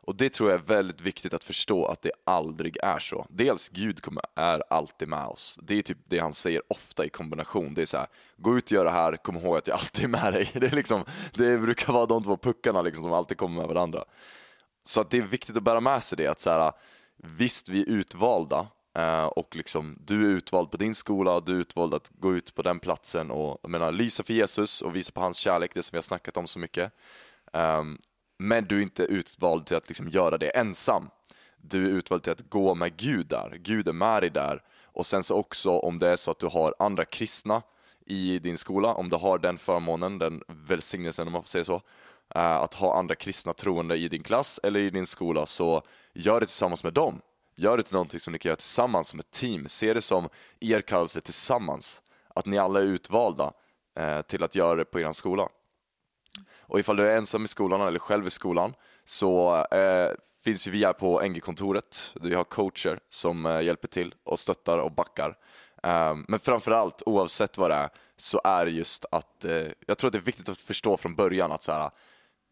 [0.06, 3.26] Och det tror jag är väldigt viktigt att förstå att det aldrig är så.
[3.30, 5.58] Dels Gud kommer, är alltid med oss.
[5.62, 7.74] Det är typ det han säger ofta i kombination.
[7.74, 10.04] Det är så här, gå ut och gör det här, kom ihåg att jag alltid
[10.04, 10.50] är med dig.
[10.60, 14.04] Det, är liksom, det brukar vara de två puckarna liksom, som alltid kommer med varandra.
[14.84, 16.72] Så att det är viktigt att bära med sig det, att så här,
[17.16, 18.66] visst vi är utvalda,
[18.98, 22.34] eh, och liksom, du är utvald på din skola, och du är utvald att gå
[22.34, 25.70] ut på den platsen och jag menar, lysa för Jesus och visa på hans kärlek,
[25.74, 26.92] det som vi har snackat om så mycket.
[27.52, 27.98] Ehm,
[28.38, 31.10] men du är inte utvald till att liksom göra det ensam.
[31.56, 33.58] Du är utvald till att gå med Gud där.
[33.60, 34.62] Gud är med dig där.
[34.82, 37.62] Och sen så också om det är så att du har andra kristna
[38.06, 41.82] i din skola, om du har den förmånen, den välsignelsen om man får säga så,
[42.34, 46.40] eh, att ha andra kristna troende i din klass eller i din skola, så gör
[46.40, 47.20] det tillsammans med dem.
[47.56, 49.68] Gör det till någonting som ni kan göra tillsammans som ett team.
[49.68, 50.28] Se det som
[50.60, 52.02] er kallelse tillsammans.
[52.34, 53.52] Att ni alla är utvalda
[53.98, 55.48] eh, till att göra det på er skola.
[56.66, 58.74] Och ifall du är ensam i skolan eller själv i skolan
[59.04, 60.10] så eh,
[60.44, 62.12] finns ju vi här på NG-kontoret.
[62.20, 65.36] Vi har coacher som eh, hjälper till och stöttar och backar.
[65.82, 70.08] Eh, men framförallt, oavsett vad det är, så är det just att eh, jag tror
[70.08, 71.90] att det är viktigt att förstå från början att så här,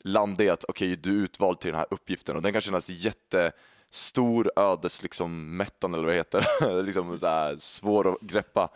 [0.04, 2.60] landa i att okej, okay, du är utvald till den här uppgiften och den kan
[2.60, 8.68] kännas jättestor, ödes liksom mättan eller vad det heter, liksom så här, svår att greppa.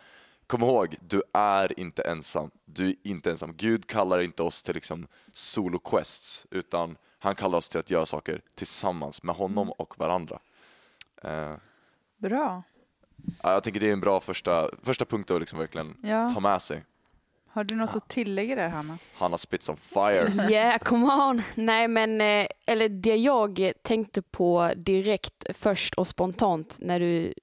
[0.46, 2.50] Kom ihåg, du är inte ensam.
[2.64, 3.54] Du är inte ensam.
[3.56, 8.06] Gud kallar inte oss till liksom solo quests, utan han kallar oss till att göra
[8.06, 10.38] saker tillsammans med honom och varandra.
[11.24, 11.56] Uh,
[12.16, 12.62] bra.
[13.42, 16.28] Ja, jag tänker det är en bra första, första punkt att liksom verkligen ja.
[16.28, 16.85] ta med sig.
[17.48, 18.98] Har du något att tillägga där, Hanna?
[19.14, 20.48] Hanna spits on fire.
[20.50, 21.42] Yeah, come on.
[21.54, 27.35] Nej, men eh, eller det jag tänkte på direkt först och spontant när du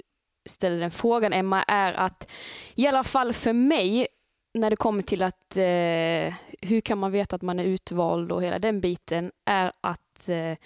[0.45, 2.31] ställer den frågan, Emma, är att
[2.75, 4.07] i alla fall för mig,
[4.53, 6.33] när det kommer till att eh,
[6.69, 10.57] hur kan man veta att man är utvald och hela den biten, är att eh,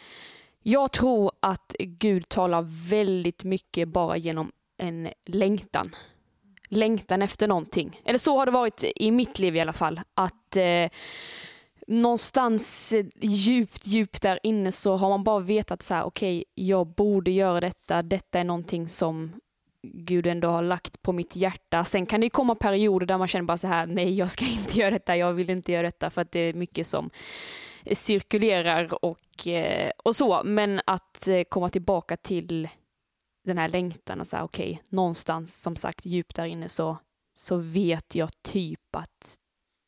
[0.64, 5.96] jag tror att Gud talar väldigt mycket bara genom en längtan.
[6.70, 8.02] Längtan efter någonting.
[8.06, 10.02] Eller så har det varit i mitt liv i alla fall.
[10.14, 10.90] Att eh,
[11.88, 16.88] någonstans djupt, djupt där inne så har man bara vetat så här, okej, okay, jag
[16.88, 18.02] borde göra detta.
[18.02, 19.32] Detta är någonting som
[19.84, 21.84] Gud ändå har lagt på mitt hjärta.
[21.84, 24.80] Sen kan det komma perioder där man känner bara så här, nej jag ska inte
[24.80, 27.10] göra detta, jag vill inte göra detta för att det är mycket som
[27.92, 30.42] cirkulerar och, eh, och så.
[30.46, 32.68] Men att eh, komma tillbaka till
[33.44, 36.98] den här längtan och säga okej, okay, någonstans som sagt djupt där inne så,
[37.34, 39.38] så vet jag typ att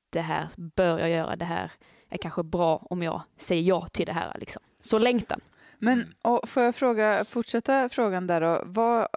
[0.09, 1.71] det här bör jag göra, det här
[2.09, 4.33] är kanske bra om jag säger ja till det här.
[4.39, 4.61] Liksom.
[4.81, 5.41] Så längtan.
[5.79, 6.09] Men mm.
[6.21, 8.61] och får jag fråga, fortsätta frågan där då.
[8.65, 9.07] Vad,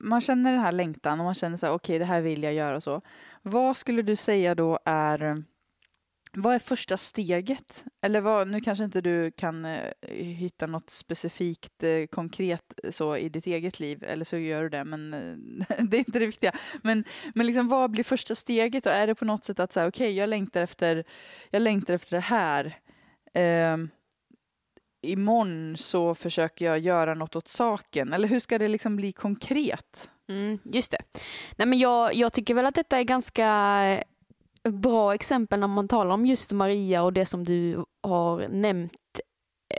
[0.00, 2.42] man känner den här längtan och man känner så här, okej, okay, det här vill
[2.42, 3.00] jag göra och så.
[3.42, 5.44] Vad skulle du säga då är
[6.34, 7.84] vad är första steget?
[8.00, 13.28] Eller vad, nu kanske inte du kan eh, hitta något specifikt eh, konkret så i
[13.28, 16.52] ditt eget liv, eller så gör du det, men eh, det är inte det viktiga.
[16.82, 18.86] Men, men liksom, vad blir första steget?
[18.86, 21.04] Och är det på något sätt att säga, okej, okay, jag längtar efter,
[21.50, 22.76] jag längtar efter det här.
[25.02, 28.12] Imorgon så försöker jag göra något åt saken?
[28.12, 30.10] Eller hur ska det liksom bli konkret?
[30.28, 30.98] Mm, just det.
[31.56, 33.46] Nej, men jag, jag tycker väl att detta är ganska
[34.64, 39.20] eh, bra exempel när man talar om just Maria och det som du har nämnt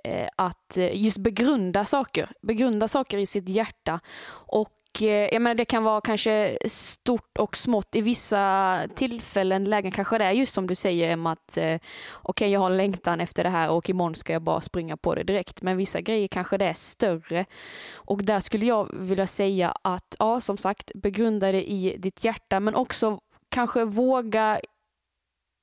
[0.04, 4.00] eh, att eh, just begrunda saker, begrunda saker i sitt hjärta
[4.48, 4.70] och
[5.02, 7.96] Eh, jag menar, det kan vara kanske stort och smått.
[7.96, 11.80] I vissa tillfällen, lägen kanske det är just som du säger Emma, att eh, okej
[12.24, 15.16] okay, jag har en längtan efter det här och imorgon ska jag bara springa på
[15.16, 15.62] det direkt.
[15.62, 17.46] Men vissa grejer kanske det är större.
[17.94, 22.60] Och där skulle jag vilja säga att, ja som sagt, begrunda det i ditt hjärta
[22.60, 24.60] men också kanske våga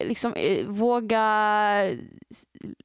[0.05, 1.97] liksom eh, våga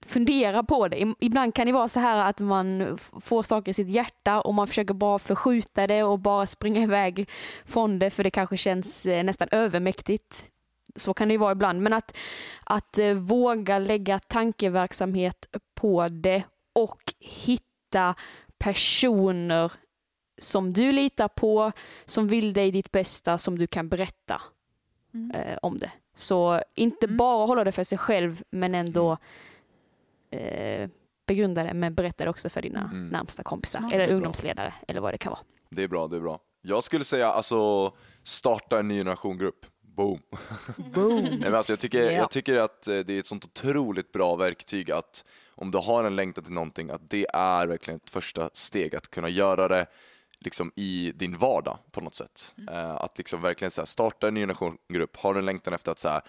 [0.05, 1.13] fundera på det.
[1.19, 4.67] Ibland kan det vara så här att man får saker i sitt hjärta och man
[4.67, 7.29] försöker bara förskjuta det och bara springa iväg
[7.65, 10.51] från det för det kanske känns eh, nästan övermäktigt.
[10.95, 12.17] Så kan det vara ibland, men att,
[12.63, 16.43] att eh, våga lägga tankeverksamhet på det
[16.75, 18.15] och hitta
[18.57, 19.71] personer
[20.41, 21.71] som du litar på,
[22.05, 24.41] som vill dig ditt bästa, som du kan berätta
[25.15, 25.31] Mm.
[25.31, 25.91] eh, om det.
[26.15, 27.17] Så inte Mm.
[27.17, 29.17] bara hålla det för sig själv men ändå
[30.31, 30.89] eh,
[31.27, 33.07] begrunda det men berätta det också för dina Mm.
[33.07, 34.15] närmsta kompisar eller bra.
[34.15, 35.39] ungdomsledare eller vad det kan vara.
[35.69, 36.39] Det är bra, det är bra.
[36.61, 37.91] Jag skulle säga alltså,
[38.23, 39.65] starta en ny generationgrupp.
[39.81, 40.19] Boom.
[40.93, 41.23] Boom.
[41.23, 42.11] Nej, men alltså, jag, tycker, Ja.
[42.11, 45.23] jag tycker att eh, det är ett sånt otroligt bra verktyg att
[45.55, 49.07] om du har en längtan till någonting, att det är verkligen ett första steg att
[49.07, 49.85] kunna göra det
[50.45, 52.53] liksom i din vardag på något sätt.
[52.71, 55.91] Eh, att liksom verkligen så här, starta en ny generationgrupp, har du en längtan efter
[55.91, 56.21] att så här,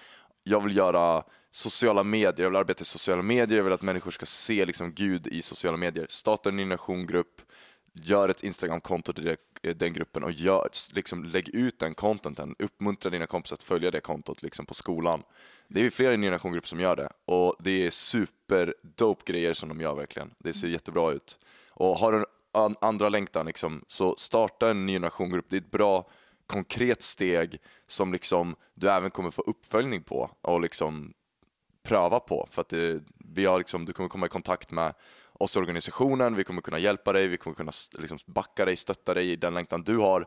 [0.44, 4.10] jag vill göra sociala medier, jag vill arbeta i sociala medier, jag vill att människor
[4.10, 6.06] ska se liksom Gud i sociala medier.
[6.08, 7.42] Starta en ny generationgrupp,
[7.92, 9.36] gör ett Instagram-konto till
[9.74, 12.54] den gruppen och gör, liksom, lägg ut den contenten.
[12.58, 15.22] Uppmuntra dina kompisar att följa det kontot liksom, på skolan.
[15.68, 19.32] Det är ju flera i min generationgrupp som gör det och det är super dope
[19.32, 20.30] grejer som de gör verkligen.
[20.38, 21.38] Det ser jättebra ut.
[21.70, 22.24] Och har du
[22.56, 25.46] an- andra längtan liksom, så starta en ny generationgrupp.
[25.48, 26.10] Det är ett bra
[26.46, 31.12] konkret steg som liksom du även kommer få uppföljning på och liksom
[31.82, 32.48] pröva på.
[32.50, 34.94] För att det, vi har liksom, du kommer komma i kontakt med
[35.32, 39.14] oss i organisationen, vi kommer kunna hjälpa dig, vi kommer kunna liksom backa dig, stötta
[39.14, 40.26] dig i den längtan du har,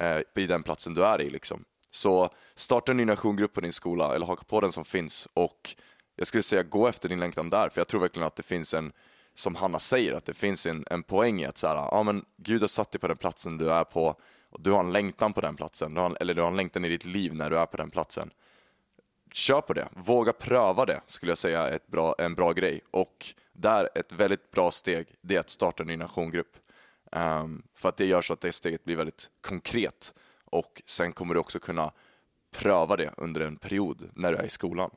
[0.00, 1.30] eh, i den platsen du är i.
[1.30, 1.64] Liksom.
[1.90, 5.76] Så starta en ny nationgrupp på din skola, eller haka på den som finns och
[6.16, 8.74] jag skulle säga gå efter din längtan där, för jag tror verkligen att det finns
[8.74, 8.92] en,
[9.40, 12.24] som Hanna säger, att det finns en, en poäng i att så här, ja, men
[12.36, 14.14] Gud har satt dig på den platsen du är på
[14.50, 16.84] och du har en längtan på den platsen, du har, eller du har en längtan
[16.84, 18.30] i ditt liv när du är på den platsen
[19.32, 19.88] kör på det.
[19.92, 22.80] Våga pröva det, skulle jag säga är ett bra, en bra grej.
[22.90, 26.56] Och där, ett väldigt bra steg, det är att starta en ny nationgrupp.
[27.12, 30.14] Um, för att det gör så att det steget blir väldigt konkret.
[30.44, 31.92] Och sen kommer du också kunna
[32.50, 34.90] pröva det under en period när du är i skolan.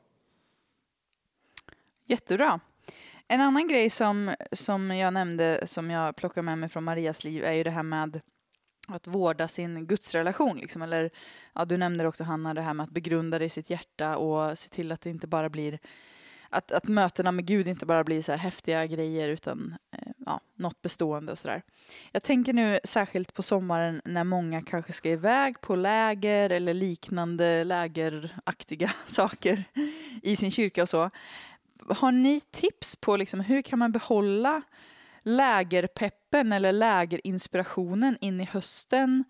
[2.06, 2.60] Jättebra.
[3.28, 7.44] En annan grej som, som jag nämnde, som jag plockar med mig från Marias liv,
[7.44, 8.20] är ju det här med
[8.88, 10.56] att vårda sin gudsrelation.
[10.56, 10.82] Liksom.
[10.82, 11.10] Eller,
[11.52, 14.58] ja, du nämnde också, Hanna, det här med att begrunda det i sitt hjärta och
[14.58, 15.78] se till att det inte bara blir
[16.54, 20.40] att, att mötena med Gud inte bara blir så här häftiga grejer utan eh, ja,
[20.54, 21.62] något bestående och sådär.
[22.12, 27.64] Jag tänker nu särskilt på sommaren när många kanske ska iväg på läger eller liknande
[27.64, 29.64] lägeraktiga saker
[30.22, 31.10] i sin kyrka och så.
[31.88, 34.62] Har ni tips på liksom hur kan man behålla
[35.22, 39.24] lägerpeppen eller lägerinspirationen in i hösten?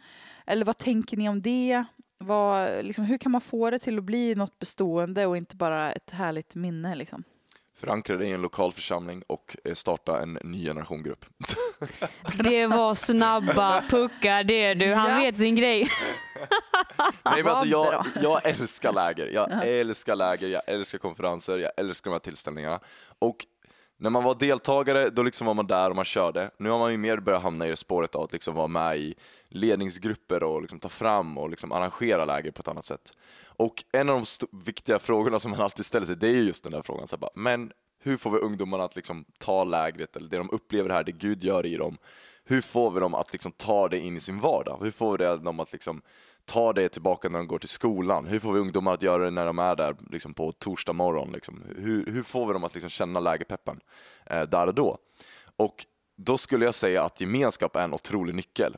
[0.47, 1.85] Eller vad tänker ni om det?
[2.19, 5.93] Vad, liksom, hur kan man få det till att bli något bestående och inte bara
[5.93, 6.95] ett härligt minne?
[6.95, 7.25] Liksom?
[7.77, 11.25] Förankra dig i en lokal församling och eh, starta en ny generationgrupp.
[12.45, 15.19] Det var snabba puckar det du, han Ja.
[15.19, 15.81] vet sin grej.
[17.23, 22.11] Nej, men alltså, jag, jag älskar läger, jag älskar läger, jag älskar konferenser, jag älskar
[22.11, 22.81] de här tillställningarna.
[23.19, 23.37] Och
[23.97, 26.51] när man var deltagare, då liksom var man där och man körde.
[26.59, 28.99] Nu har man ju mer börjat hamna i det spåret av att liksom vara med
[28.99, 29.15] i
[29.49, 33.13] ledningsgrupper och liksom ta fram och liksom arrangera läger på ett annat sätt.
[33.57, 36.73] Och en av de viktiga frågorna som man alltid ställer sig, det är just den
[36.73, 37.09] där frågan.
[37.09, 40.91] Så bara, men hur får vi ungdomarna att liksom ta lägret, eller det de upplever
[40.91, 41.99] här, det Gud gör i dem,
[42.45, 44.79] hur får vi dem att liksom ta det in i sin vardag?
[44.83, 46.03] Hur får vi dem att liksom
[46.45, 48.27] ta det tillbaka när de går till skolan?
[48.27, 51.33] Hur får vi ungdomar att göra det när de är där liksom på torsdag morgon?
[51.33, 51.63] Liksom?
[51.77, 53.81] Hur, hur får vi dem att liksom känna lägerpeppen
[54.27, 54.99] eh, där och då?
[55.57, 58.77] Och då skulle jag säga att gemenskap är en otrolig nyckel.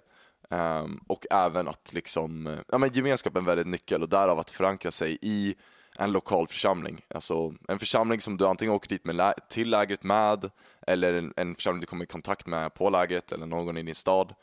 [0.50, 4.38] Um, och även att liksom, eh, ja men gemenskap är en väldigt nyckel och därav
[4.38, 5.54] att förankra sig i
[5.98, 7.04] en lokal församling.
[7.14, 10.50] Alltså en församling som du antingen åker dit med lä- till lägret med
[10.86, 13.94] eller en, en församling du kommer i kontakt med på lägret eller någon i din
[13.94, 14.34] stad.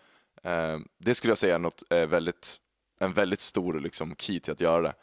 [0.43, 2.57] Um, det skulle jag säga är något, eh, väldigt,
[3.03, 4.93] en väldigt stor liksom, key till att göra det.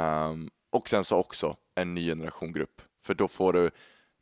[0.00, 2.82] Ehm, och sen så också en ny generationgrupp.
[3.04, 3.70] För då får du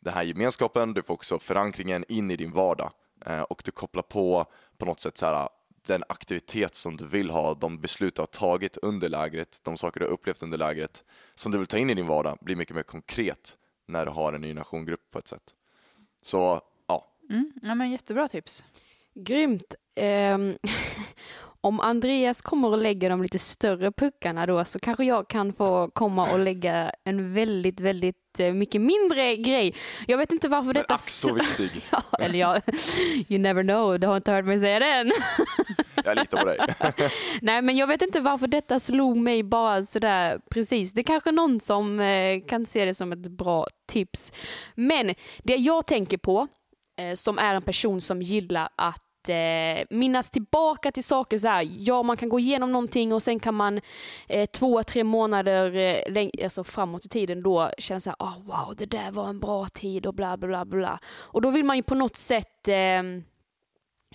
[0.01, 2.93] den här gemenskapen, du får också förankringen in i din vardag.
[3.27, 4.47] Eh, och du kopplar på
[4.79, 5.49] på något sätt så här,
[5.87, 10.01] den aktivitet som du vill ha, de beslut du har tagit under lägret, de saker
[10.01, 12.77] du har upplevt under lägret, som du vill ta in i din vardag, blir mycket
[12.77, 15.55] mer konkret när du har en ny generationgrupp på ett sätt.
[16.23, 17.53] Så ja, Mm.
[17.63, 18.65] Ja, men jättebra tips.
[19.15, 19.75] Grymt.
[19.95, 20.59] Ehm,
[21.65, 25.91] om Andreas kommer och lägger de lite större puckarna då så kanske jag kan få
[25.95, 29.75] komma och lägga en väldigt, väldigt eh, mycket mindre grej.
[30.07, 30.95] Jag vet inte varför men detta...
[30.95, 31.71] ack så viktig.
[31.91, 32.63] Ja, eller jag,
[33.29, 35.13] you never know, du har inte hört mig säga det än.
[36.05, 36.59] Jag litar på dig.
[37.43, 40.93] Nej, men jag vet inte varför detta slog mig bara sådär precis.
[40.93, 44.33] Det är kanske någon som eh, kan se det som ett bra tips.
[44.75, 46.49] Men det jag tänker på,
[46.99, 51.67] eh, som är en person som gillar att eh, minnas tillbaka till saker så här.
[51.79, 53.81] Ja, man kan gå igenom någonting och sen kan man
[54.29, 58.39] eh, två, tre månader eh, läng- alltså framåt i tiden då känna så här, oh,
[58.45, 60.99] wow, det där var en bra tid och bla bla bla bla.
[61.07, 63.03] Och då vill man ju på något sätt eh,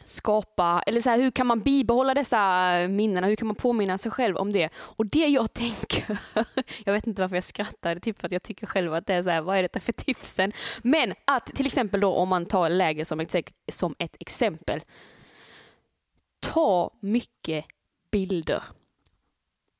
[0.10, 4.12] skapa, eller så här, hur kan man bibehålla dessa minnena, hur kan man påminna sig
[4.12, 4.70] själv om det?
[4.76, 6.20] Och det jag tänker,
[6.86, 9.24] jag vet inte varför jag skrattar, typ för att jag tycker själv att det är
[9.24, 10.51] så här, vad är detta för tipsen?
[10.82, 13.36] Men att till exempel då om man tar läger som ett,
[13.72, 14.82] som ett exempel,
[16.39, 17.66] ta mycket
[18.12, 18.64] bilder.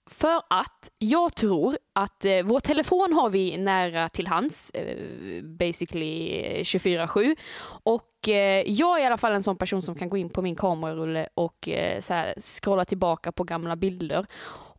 [0.10, 6.32] För att jag tror att eh, vår telefon har vi nära till hands, eh, basically
[6.64, 7.36] 24-7.
[7.84, 10.42] Och eh, jag är i alla fall en sån person som kan gå in på
[10.42, 14.26] min kamerarulle och eh, så här, scrolla tillbaka på gamla bilder.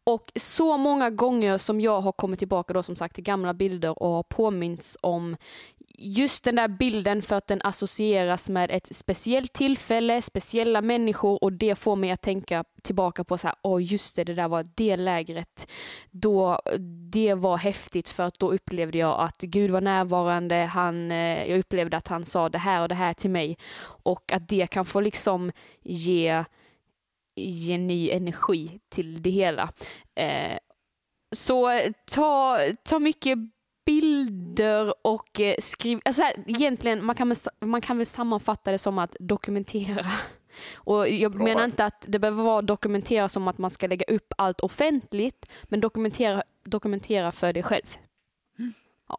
[0.04, 4.02] Och så många gånger som jag har kommit tillbaka då som sagt till gamla bilder
[4.02, 5.36] och har påminns om
[6.02, 11.52] just den där bilden för att den associeras med ett speciellt tillfälle, speciella människor och
[11.52, 14.66] det får mig att tänka tillbaka på så här, oh just det, det där var
[14.74, 15.70] det lägret.
[16.10, 16.60] Då,
[17.10, 21.58] det var häftigt för att då upplevde jag att Gud var närvarande, han, eh, jag
[21.58, 23.56] upplevde att han sa det här och det här till mig
[24.02, 26.44] och att det kan få liksom ge,
[27.36, 29.72] ge ny energi till det hela.
[30.14, 30.58] Eh,
[31.36, 33.38] så ta, ta mycket
[33.84, 36.00] bilder och eh, skriv...
[36.04, 40.06] Alltså här, egentligen, man kan, man kan väl sammanfatta det som att dokumentera.
[40.74, 41.44] Och jag Bra.
[41.44, 45.46] menar inte att det behöver vara dokumentera som att man ska lägga upp allt offentligt,
[45.64, 47.96] men dokumentera, dokumentera för dig själv.
[48.58, 48.72] Mm.
[49.08, 49.18] Ja,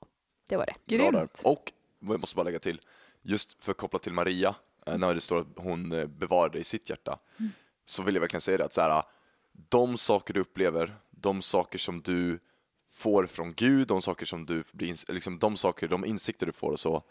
[0.50, 0.96] det var det.
[0.96, 1.42] Grymt.
[1.44, 2.82] Och, jag måste bara lägga till,
[3.22, 4.56] just för att koppla till Maria,
[4.86, 7.52] eh, när det står att hon eh, bevarade i sitt hjärta, mm.
[7.86, 9.04] så vill jag verkligen säga det att så här,
[9.70, 12.40] de saker du upplever, de saker som du
[12.92, 16.72] får från Gud, de saker som du blir, liksom de saker, de insikter du får
[16.72, 17.04] och så,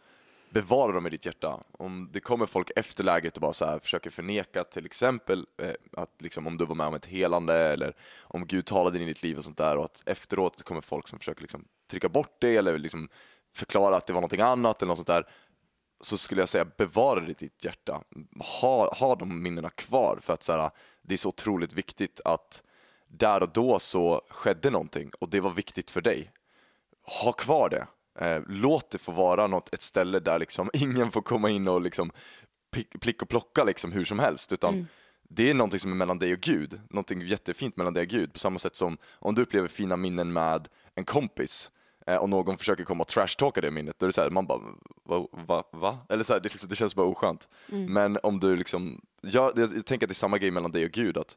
[0.51, 1.61] bevara dem i ditt hjärta.
[1.73, 5.73] Om det kommer folk efter läget och bara så här, försöker förneka till exempel eh,
[5.93, 9.07] att liksom, om du var med om ett helande eller om Gud talade in i
[9.07, 12.37] ditt liv och sånt där och att efteråt kommer folk som försöker liksom, trycka bort
[12.39, 13.09] det eller liksom,
[13.55, 15.27] förklara att det var någonting annat eller något sånt där
[16.01, 18.03] så skulle jag säga bevara det i ditt hjärta.
[18.61, 20.71] Ha, ha de minnena kvar för att så här,
[21.03, 22.63] det är så otroligt viktigt att
[23.11, 26.33] där och då så skedde någonting och det var viktigt för dig.
[27.23, 27.87] Ha kvar det.
[28.19, 31.81] Eh, låt det få vara något, ett ställe där liksom ingen får komma in och
[31.81, 32.13] liksom
[33.01, 34.87] plick och plocka liksom hur som helst utan mm.
[35.29, 38.33] det är någonting som är mellan dig och Gud, någonting jättefint mellan dig och Gud
[38.33, 41.71] på samma sätt som om du upplever fina minnen med en kompis
[42.07, 44.47] eh, och någon försöker komma och trashtalka det minnet, då är det så här, man
[44.47, 44.59] bara
[45.05, 45.27] va?
[45.33, 45.99] va, va?
[46.09, 47.49] Eller så här, det, liksom, det, känns bara oskönt.
[47.73, 47.93] Mm.
[47.93, 50.91] Men om du liksom, jag, jag tänker att det är samma grej mellan dig och
[50.91, 51.37] Gud, att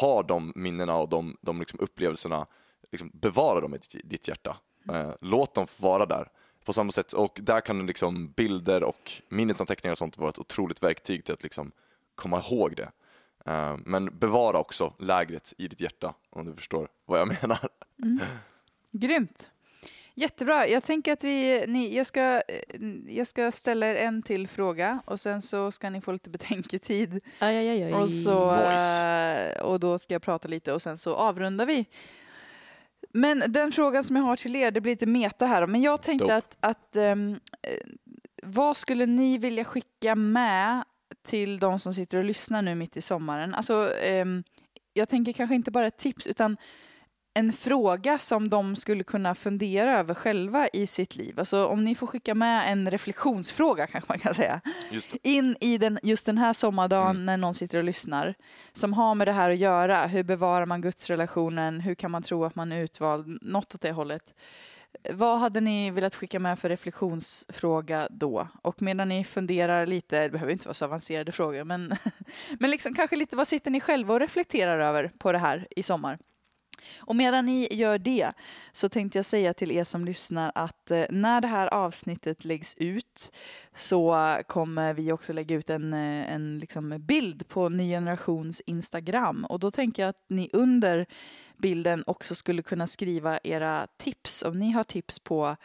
[0.00, 2.46] ha de minnena och de, de liksom upplevelserna,
[2.92, 4.56] liksom bevara dem i ditt hjärta.
[4.92, 6.28] Eh, låt dem vara där
[6.64, 7.12] på samma sätt.
[7.12, 11.42] Och där kan liksom bilder och minnesanteckningar och sånt vara ett otroligt verktyg till att
[11.42, 11.72] liksom
[12.14, 12.90] komma ihåg det.
[13.46, 17.68] Eh, men bevara också lägret i ditt hjärta om du förstår vad jag menar.
[18.02, 18.20] Mm.
[18.92, 19.50] Grymt.
[20.18, 20.68] Jättebra.
[20.68, 22.42] Jag tänker att vi, ni, jag, ska,
[23.06, 27.20] jag ska ställa er en till fråga och sen så ska ni få lite betänketid.
[27.38, 29.60] Aj, aj, aj, och, så, nice.
[29.62, 31.86] och då ska jag prata lite och sen så avrundar vi.
[33.12, 36.02] Men den frågan som jag har till er, det blir lite meta här, men jag
[36.02, 36.36] tänkte Dope.
[36.36, 37.40] att, att um,
[38.42, 40.84] vad skulle ni vilja skicka med
[41.26, 43.54] till de som sitter och lyssnar nu mitt i sommaren?
[43.54, 43.92] Alltså,
[44.22, 44.44] um,
[44.92, 46.56] jag tänker kanske inte bara ett tips, utan
[47.34, 51.38] en fråga som de skulle kunna fundera över själva i sitt liv.
[51.38, 54.60] Alltså om ni får skicka med en reflektionsfråga kanske man kan säga.
[55.22, 57.26] In i den, just den här sommardagen mm.
[57.26, 58.34] när någon sitter och lyssnar.
[58.72, 60.06] Som har med det här att göra.
[60.06, 61.80] Hur bevarar man gudsrelationen?
[61.80, 63.38] Hur kan man tro att man är utvald?
[63.42, 64.34] Något åt det hållet.
[65.12, 68.48] Vad hade ni velat skicka med för reflektionsfråga då?
[68.62, 71.94] Och medan ni funderar lite, det behöver inte vara så avancerade frågor, men,
[72.60, 75.82] men liksom kanske lite vad sitter ni själva och reflekterar över på det här i
[75.82, 76.18] sommar?
[76.98, 78.32] Och medan ni gör det
[78.72, 82.74] så tänkte jag säga till er som lyssnar att eh, när det här avsnittet läggs
[82.78, 83.32] ut
[83.74, 89.44] så kommer vi också lägga ut en, eh, en liksom bild på Ny Generations Instagram.
[89.44, 91.06] Och då tänker jag att ni under
[91.56, 94.42] bilden också skulle kunna skriva era tips.
[94.42, 95.56] Om ni har tips på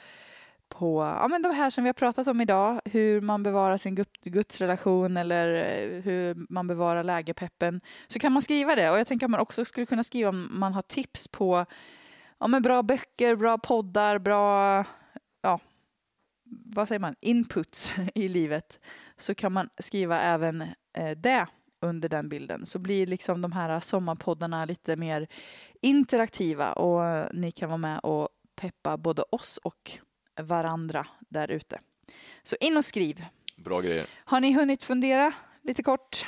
[0.73, 4.05] på ja, men de här som vi har pratat om idag, hur man bevarar sin
[4.23, 8.91] gudsrelation eller eh, hur man bevarar lägerpeppen, så kan man skriva det.
[8.91, 11.65] Och jag tänker att man också skulle kunna skriva om man har tips på
[12.39, 14.85] ja, men bra böcker, bra poddar, bra
[15.41, 15.59] ja,
[16.75, 18.79] vad säger man, inputs i livet,
[19.17, 20.61] så kan man skriva även
[20.97, 21.47] eh, det
[21.81, 22.65] under den bilden.
[22.65, 25.27] Så blir liksom de här sommarpoddarna lite mer
[25.81, 29.99] interaktiva och ni kan vara med och peppa både oss och
[30.41, 31.79] varandra där ute.
[32.43, 33.25] Så in och skriv.
[33.55, 34.07] Bra grejer.
[34.25, 36.25] Har ni hunnit fundera lite kort?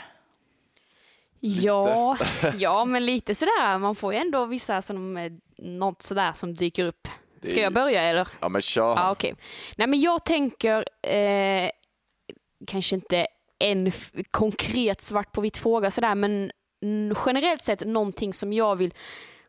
[1.39, 2.17] Ja,
[2.57, 3.77] ja, men lite sådär.
[3.77, 7.07] Man får ju ändå vissa som, eh, något sådär som dyker upp.
[7.41, 8.27] Ska jag börja eller?
[8.39, 8.95] Ja, men kör.
[8.95, 9.33] Ja, okay.
[9.77, 10.85] Nej, men jag tänker
[11.15, 11.69] eh,
[12.67, 13.27] kanske inte
[13.59, 13.91] en
[14.31, 16.51] konkret svart på vitt fråga sådär, men
[17.25, 18.93] generellt sett någonting som jag vill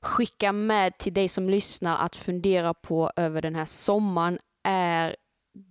[0.01, 5.17] skicka med till dig som lyssnar att fundera på över den här sommaren är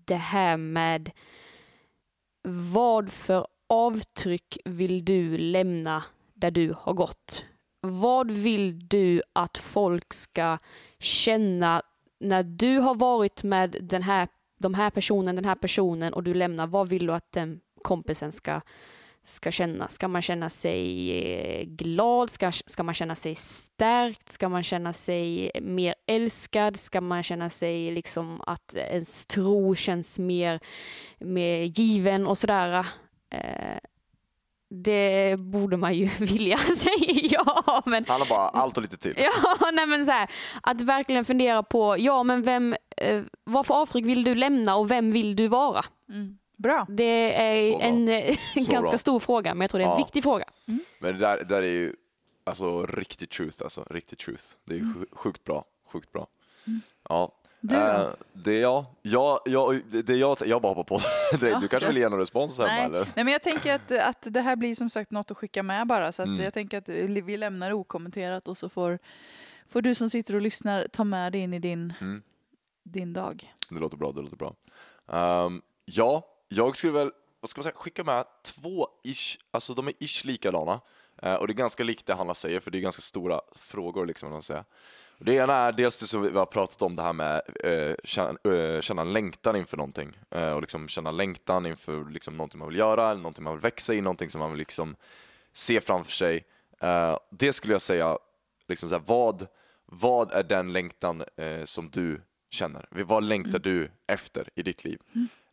[0.05, 1.11] det här med
[2.47, 6.03] vad för avtryck vill du lämna
[6.33, 7.45] där du har gått?
[7.81, 10.57] Vad vill du att folk ska
[10.99, 11.81] känna
[12.19, 16.33] när du har varit med den här, de här personen, den här personen och du
[16.33, 16.67] lämnar?
[16.67, 18.61] Vad vill du att den kompisen ska,
[19.25, 19.87] ska känna?
[19.87, 22.29] Ska man känna sig eh, glad?
[22.29, 24.31] Ska, ska man känna sig stärkt?
[24.31, 26.77] Ska man känna sig mer älskad?
[26.77, 30.59] Ska man känna sig liksom att ens tro känns mer,
[31.19, 32.85] mer given och sådär?
[33.29, 33.79] Eh,
[34.69, 39.13] det borde man ju vilja säga ja, men Han har bara allt och lite till.
[39.17, 40.29] Ja, nej men så här,
[40.63, 44.91] att verkligen fundera på, ja men vem, eh, vad för avtryck vill du lämna och
[44.91, 45.85] vem vill du vara?
[46.09, 46.37] Mm.
[46.65, 46.85] Bra.
[46.89, 48.97] Det är en, eh, ganska bra.
[48.97, 49.97] stor fråga, men jag tror det är en Ja.
[49.97, 50.45] viktig fråga.
[50.99, 51.93] Men det där, där är ju
[52.43, 54.43] alltså riktig truth alltså, riktig truth.
[54.65, 54.93] Det är Mm.
[54.99, 56.27] sj- sjukt bra, sjukt bra.
[57.09, 57.31] Ja.
[57.61, 57.75] Du?
[57.75, 60.99] Eh, det är jag, jag, jag, det är jag, jag bara hoppar på
[61.37, 61.53] direkt.
[61.53, 62.85] Ja, Du kanske vill ge någon respons Emma Nej.
[62.85, 62.99] eller?
[63.15, 65.87] Nej, men jag tänker att, att det här blir som sagt något att skicka med
[65.87, 66.11] bara.
[66.11, 66.43] Så att Mm.
[66.43, 68.99] jag tänker att vi lämnar det okommenterat och så får,
[69.69, 72.21] får du som sitter och lyssnar ta med det in i din, Mm.
[72.83, 73.53] din dag.
[73.69, 74.55] Det låter bra, det låter bra.
[75.11, 76.23] Ehm, ja,
[76.55, 80.25] jag skulle väl, vad ska man säga, skicka med två ish, alltså de är ish
[80.25, 80.81] likadana.
[81.21, 84.05] Eh, och det är ganska likt det Hanna säger, för det är ganska stora frågor
[84.05, 84.63] liksom, man säger.
[85.19, 88.53] Det ena är dels det som vi har pratat om, det här med eh, känna,
[88.53, 90.17] eh, känna längtan inför någonting.
[90.31, 93.61] Eh, och liksom känna längtan inför liksom, någonting man vill göra, eller någonting man vill
[93.61, 94.95] växa i, någonting som man vill liksom,
[95.53, 96.45] se framför sig.
[96.79, 98.17] Eh, det skulle jag säga,
[98.67, 99.47] liksom, så här, vad,
[99.85, 102.87] vad är den längtan eh, som du känner?
[102.89, 104.99] Vad längtar du efter i ditt liv?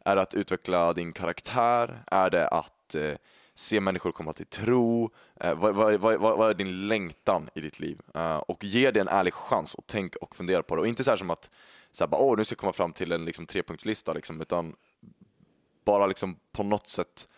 [0.04, 2.04] Är det att utveckla din karaktär?
[2.06, 3.14] Är det att eh,
[3.54, 5.10] se människor komma till tro?
[5.40, 8.00] Eh, vad, vad, vad, vad är din längtan i ditt liv?
[8.14, 10.80] Eh, och ge det en ärlig chans och tänk och fundera på det.
[10.80, 11.50] Och inte så här som att
[11.92, 14.74] så här, bara, Åh, nu ska jag komma fram till en liksom, trepunktslista, liksom, utan
[15.84, 17.28] bara liksom, på något sätt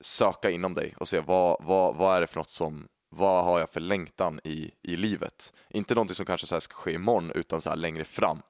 [0.00, 3.60] söka inom dig och se vad, vad, vad är det för något som vad har
[3.60, 5.52] jag för längtan i, i livet?
[5.68, 8.42] Inte någonting som kanske så här ska ske imorgon utan så här längre fram.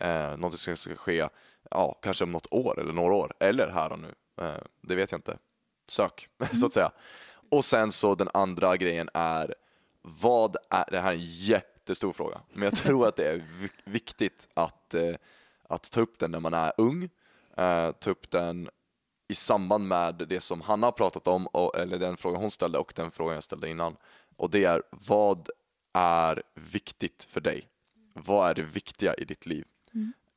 [0.00, 1.28] Eh, någonting som ska ske
[1.70, 4.14] ja, kanske om något år eller några år eller här och nu.
[4.40, 5.38] Eh, det vet jag inte.
[5.88, 6.28] Sök,
[6.60, 6.92] så att säga.
[7.50, 9.54] Och sen så den andra grejen är
[10.02, 13.92] vad är, det här är en jättestor fråga, men jag tror att det är vi-
[13.92, 15.14] viktigt att, eh,
[15.68, 17.02] att ta upp den när man är ung,
[17.56, 18.68] eh, ta upp den
[19.28, 22.92] i samband med det som Hanna har pratat om, eller den frågan hon ställde och
[22.96, 23.96] den frågan jag ställde innan.
[24.36, 25.48] Och det är, vad
[25.94, 27.68] är viktigt för dig?
[28.14, 29.64] Vad är det viktiga i ditt liv?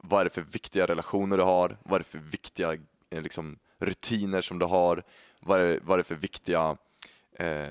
[0.04, 1.78] Vad är det för viktiga relationer du har?
[1.84, 2.74] Vad är det för viktiga
[3.10, 5.04] eh, liksom, rutiner som du har?
[5.39, 6.78] Vad är vad är det för viktiga,
[7.34, 7.68] eh,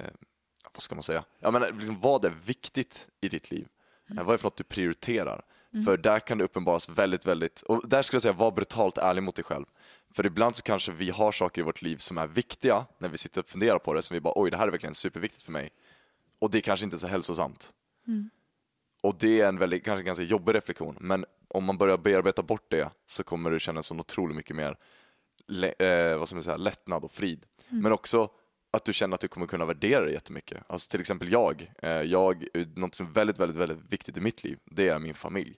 [0.72, 1.24] vad ska man säga?
[1.39, 3.68] Jag menar, liksom, vad är viktigt i ditt liv?
[4.11, 5.43] Eh, Vad är det för något du prioriterar?
[5.85, 9.22] För där kan det uppenbaras väldigt, väldigt, och där skulle jag säga, var brutalt ärlig
[9.22, 9.64] mot dig själv.
[10.14, 13.18] För ibland så kanske vi har saker i vårt liv som är viktiga när vi
[13.18, 15.53] sitter och funderar på det, som vi bara oj, det här är verkligen superviktigt för
[15.53, 15.70] mig.
[16.39, 17.72] Och det kanske inte är så hälsosamt.
[19.03, 22.70] Och det är en väldigt, kanske ganska jobbig reflektion, men om man börjar bearbeta bort
[22.70, 24.76] det så kommer du känna så otroligt mycket mer
[25.78, 27.46] eh, vad ska man säga, lättnad och frid.
[27.68, 28.30] Men också
[28.70, 30.62] att du känner att du kommer kunna värdera det jättemycket.
[30.66, 32.46] Alltså till exempel jag, eh, jag
[32.76, 35.57] något som är väldigt, väldigt, väldigt viktigt i mitt liv, det är min familj.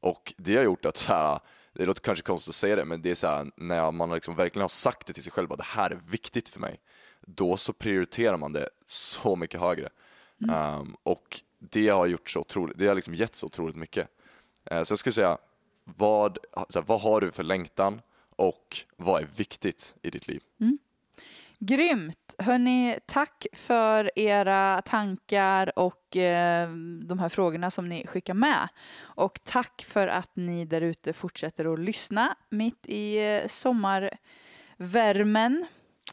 [0.00, 1.40] Och det har gjort att så här,
[1.72, 4.36] det låter kanske konstigt att säga det, men det är så här, när man liksom
[4.36, 6.80] verkligen har sagt det till sig själv att det här är viktigt för mig,
[7.20, 9.88] då så prioriterar man det så mycket högre.
[10.38, 14.08] Um, och det har gjort så otroligt, det har liksom gett så otroligt mycket.
[14.70, 15.38] Eh, så jag skulle säga,
[15.84, 16.38] vad,
[16.68, 18.00] så här, vad har du för längtan
[18.36, 20.42] och vad är viktigt i ditt liv?
[20.60, 20.78] Mm.
[21.58, 22.34] Grymt!
[22.38, 26.68] Hörni, tack för era tankar och eh,
[27.02, 28.68] de här frågorna som ni skickar med.
[29.00, 35.66] Och tack för att ni där ute fortsätter att lyssna mitt i eh, sommarvärmen.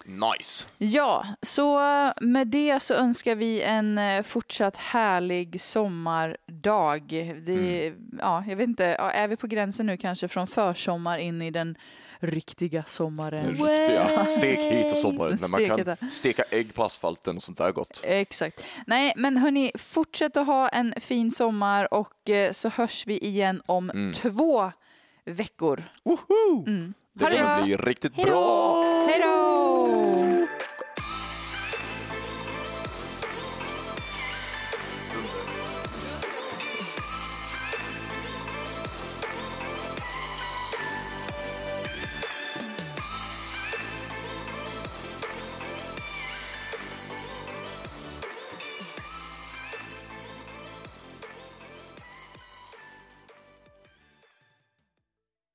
[0.05, 0.67] Nice!
[0.77, 1.79] Ja, så
[2.21, 7.01] med det så önskar vi en eh, fortsatt härlig sommardag.
[7.45, 11.51] Det, ja, jag vet inte, är vi på gränsen nu kanske från försommar in i
[11.51, 11.75] den
[12.19, 13.55] riktiga sommaren?
[13.57, 15.47] Den riktiga stekheta sommaren när
[15.77, 18.01] man kan steka ägg på asfalten och sånt där gott.
[18.03, 18.65] Exakt.
[18.87, 23.61] Nej, men hörni, fortsätt att ha en fin sommar och eh, så hörs vi igen
[23.65, 24.13] om Mm.
[24.13, 24.71] två
[25.25, 25.83] veckor.
[26.03, 26.63] Woho!
[26.67, 26.93] Mm.
[27.13, 28.31] Det kommer bli riktigt Hej då!
[28.31, 28.83] bra!
[29.07, 29.60] Hej då!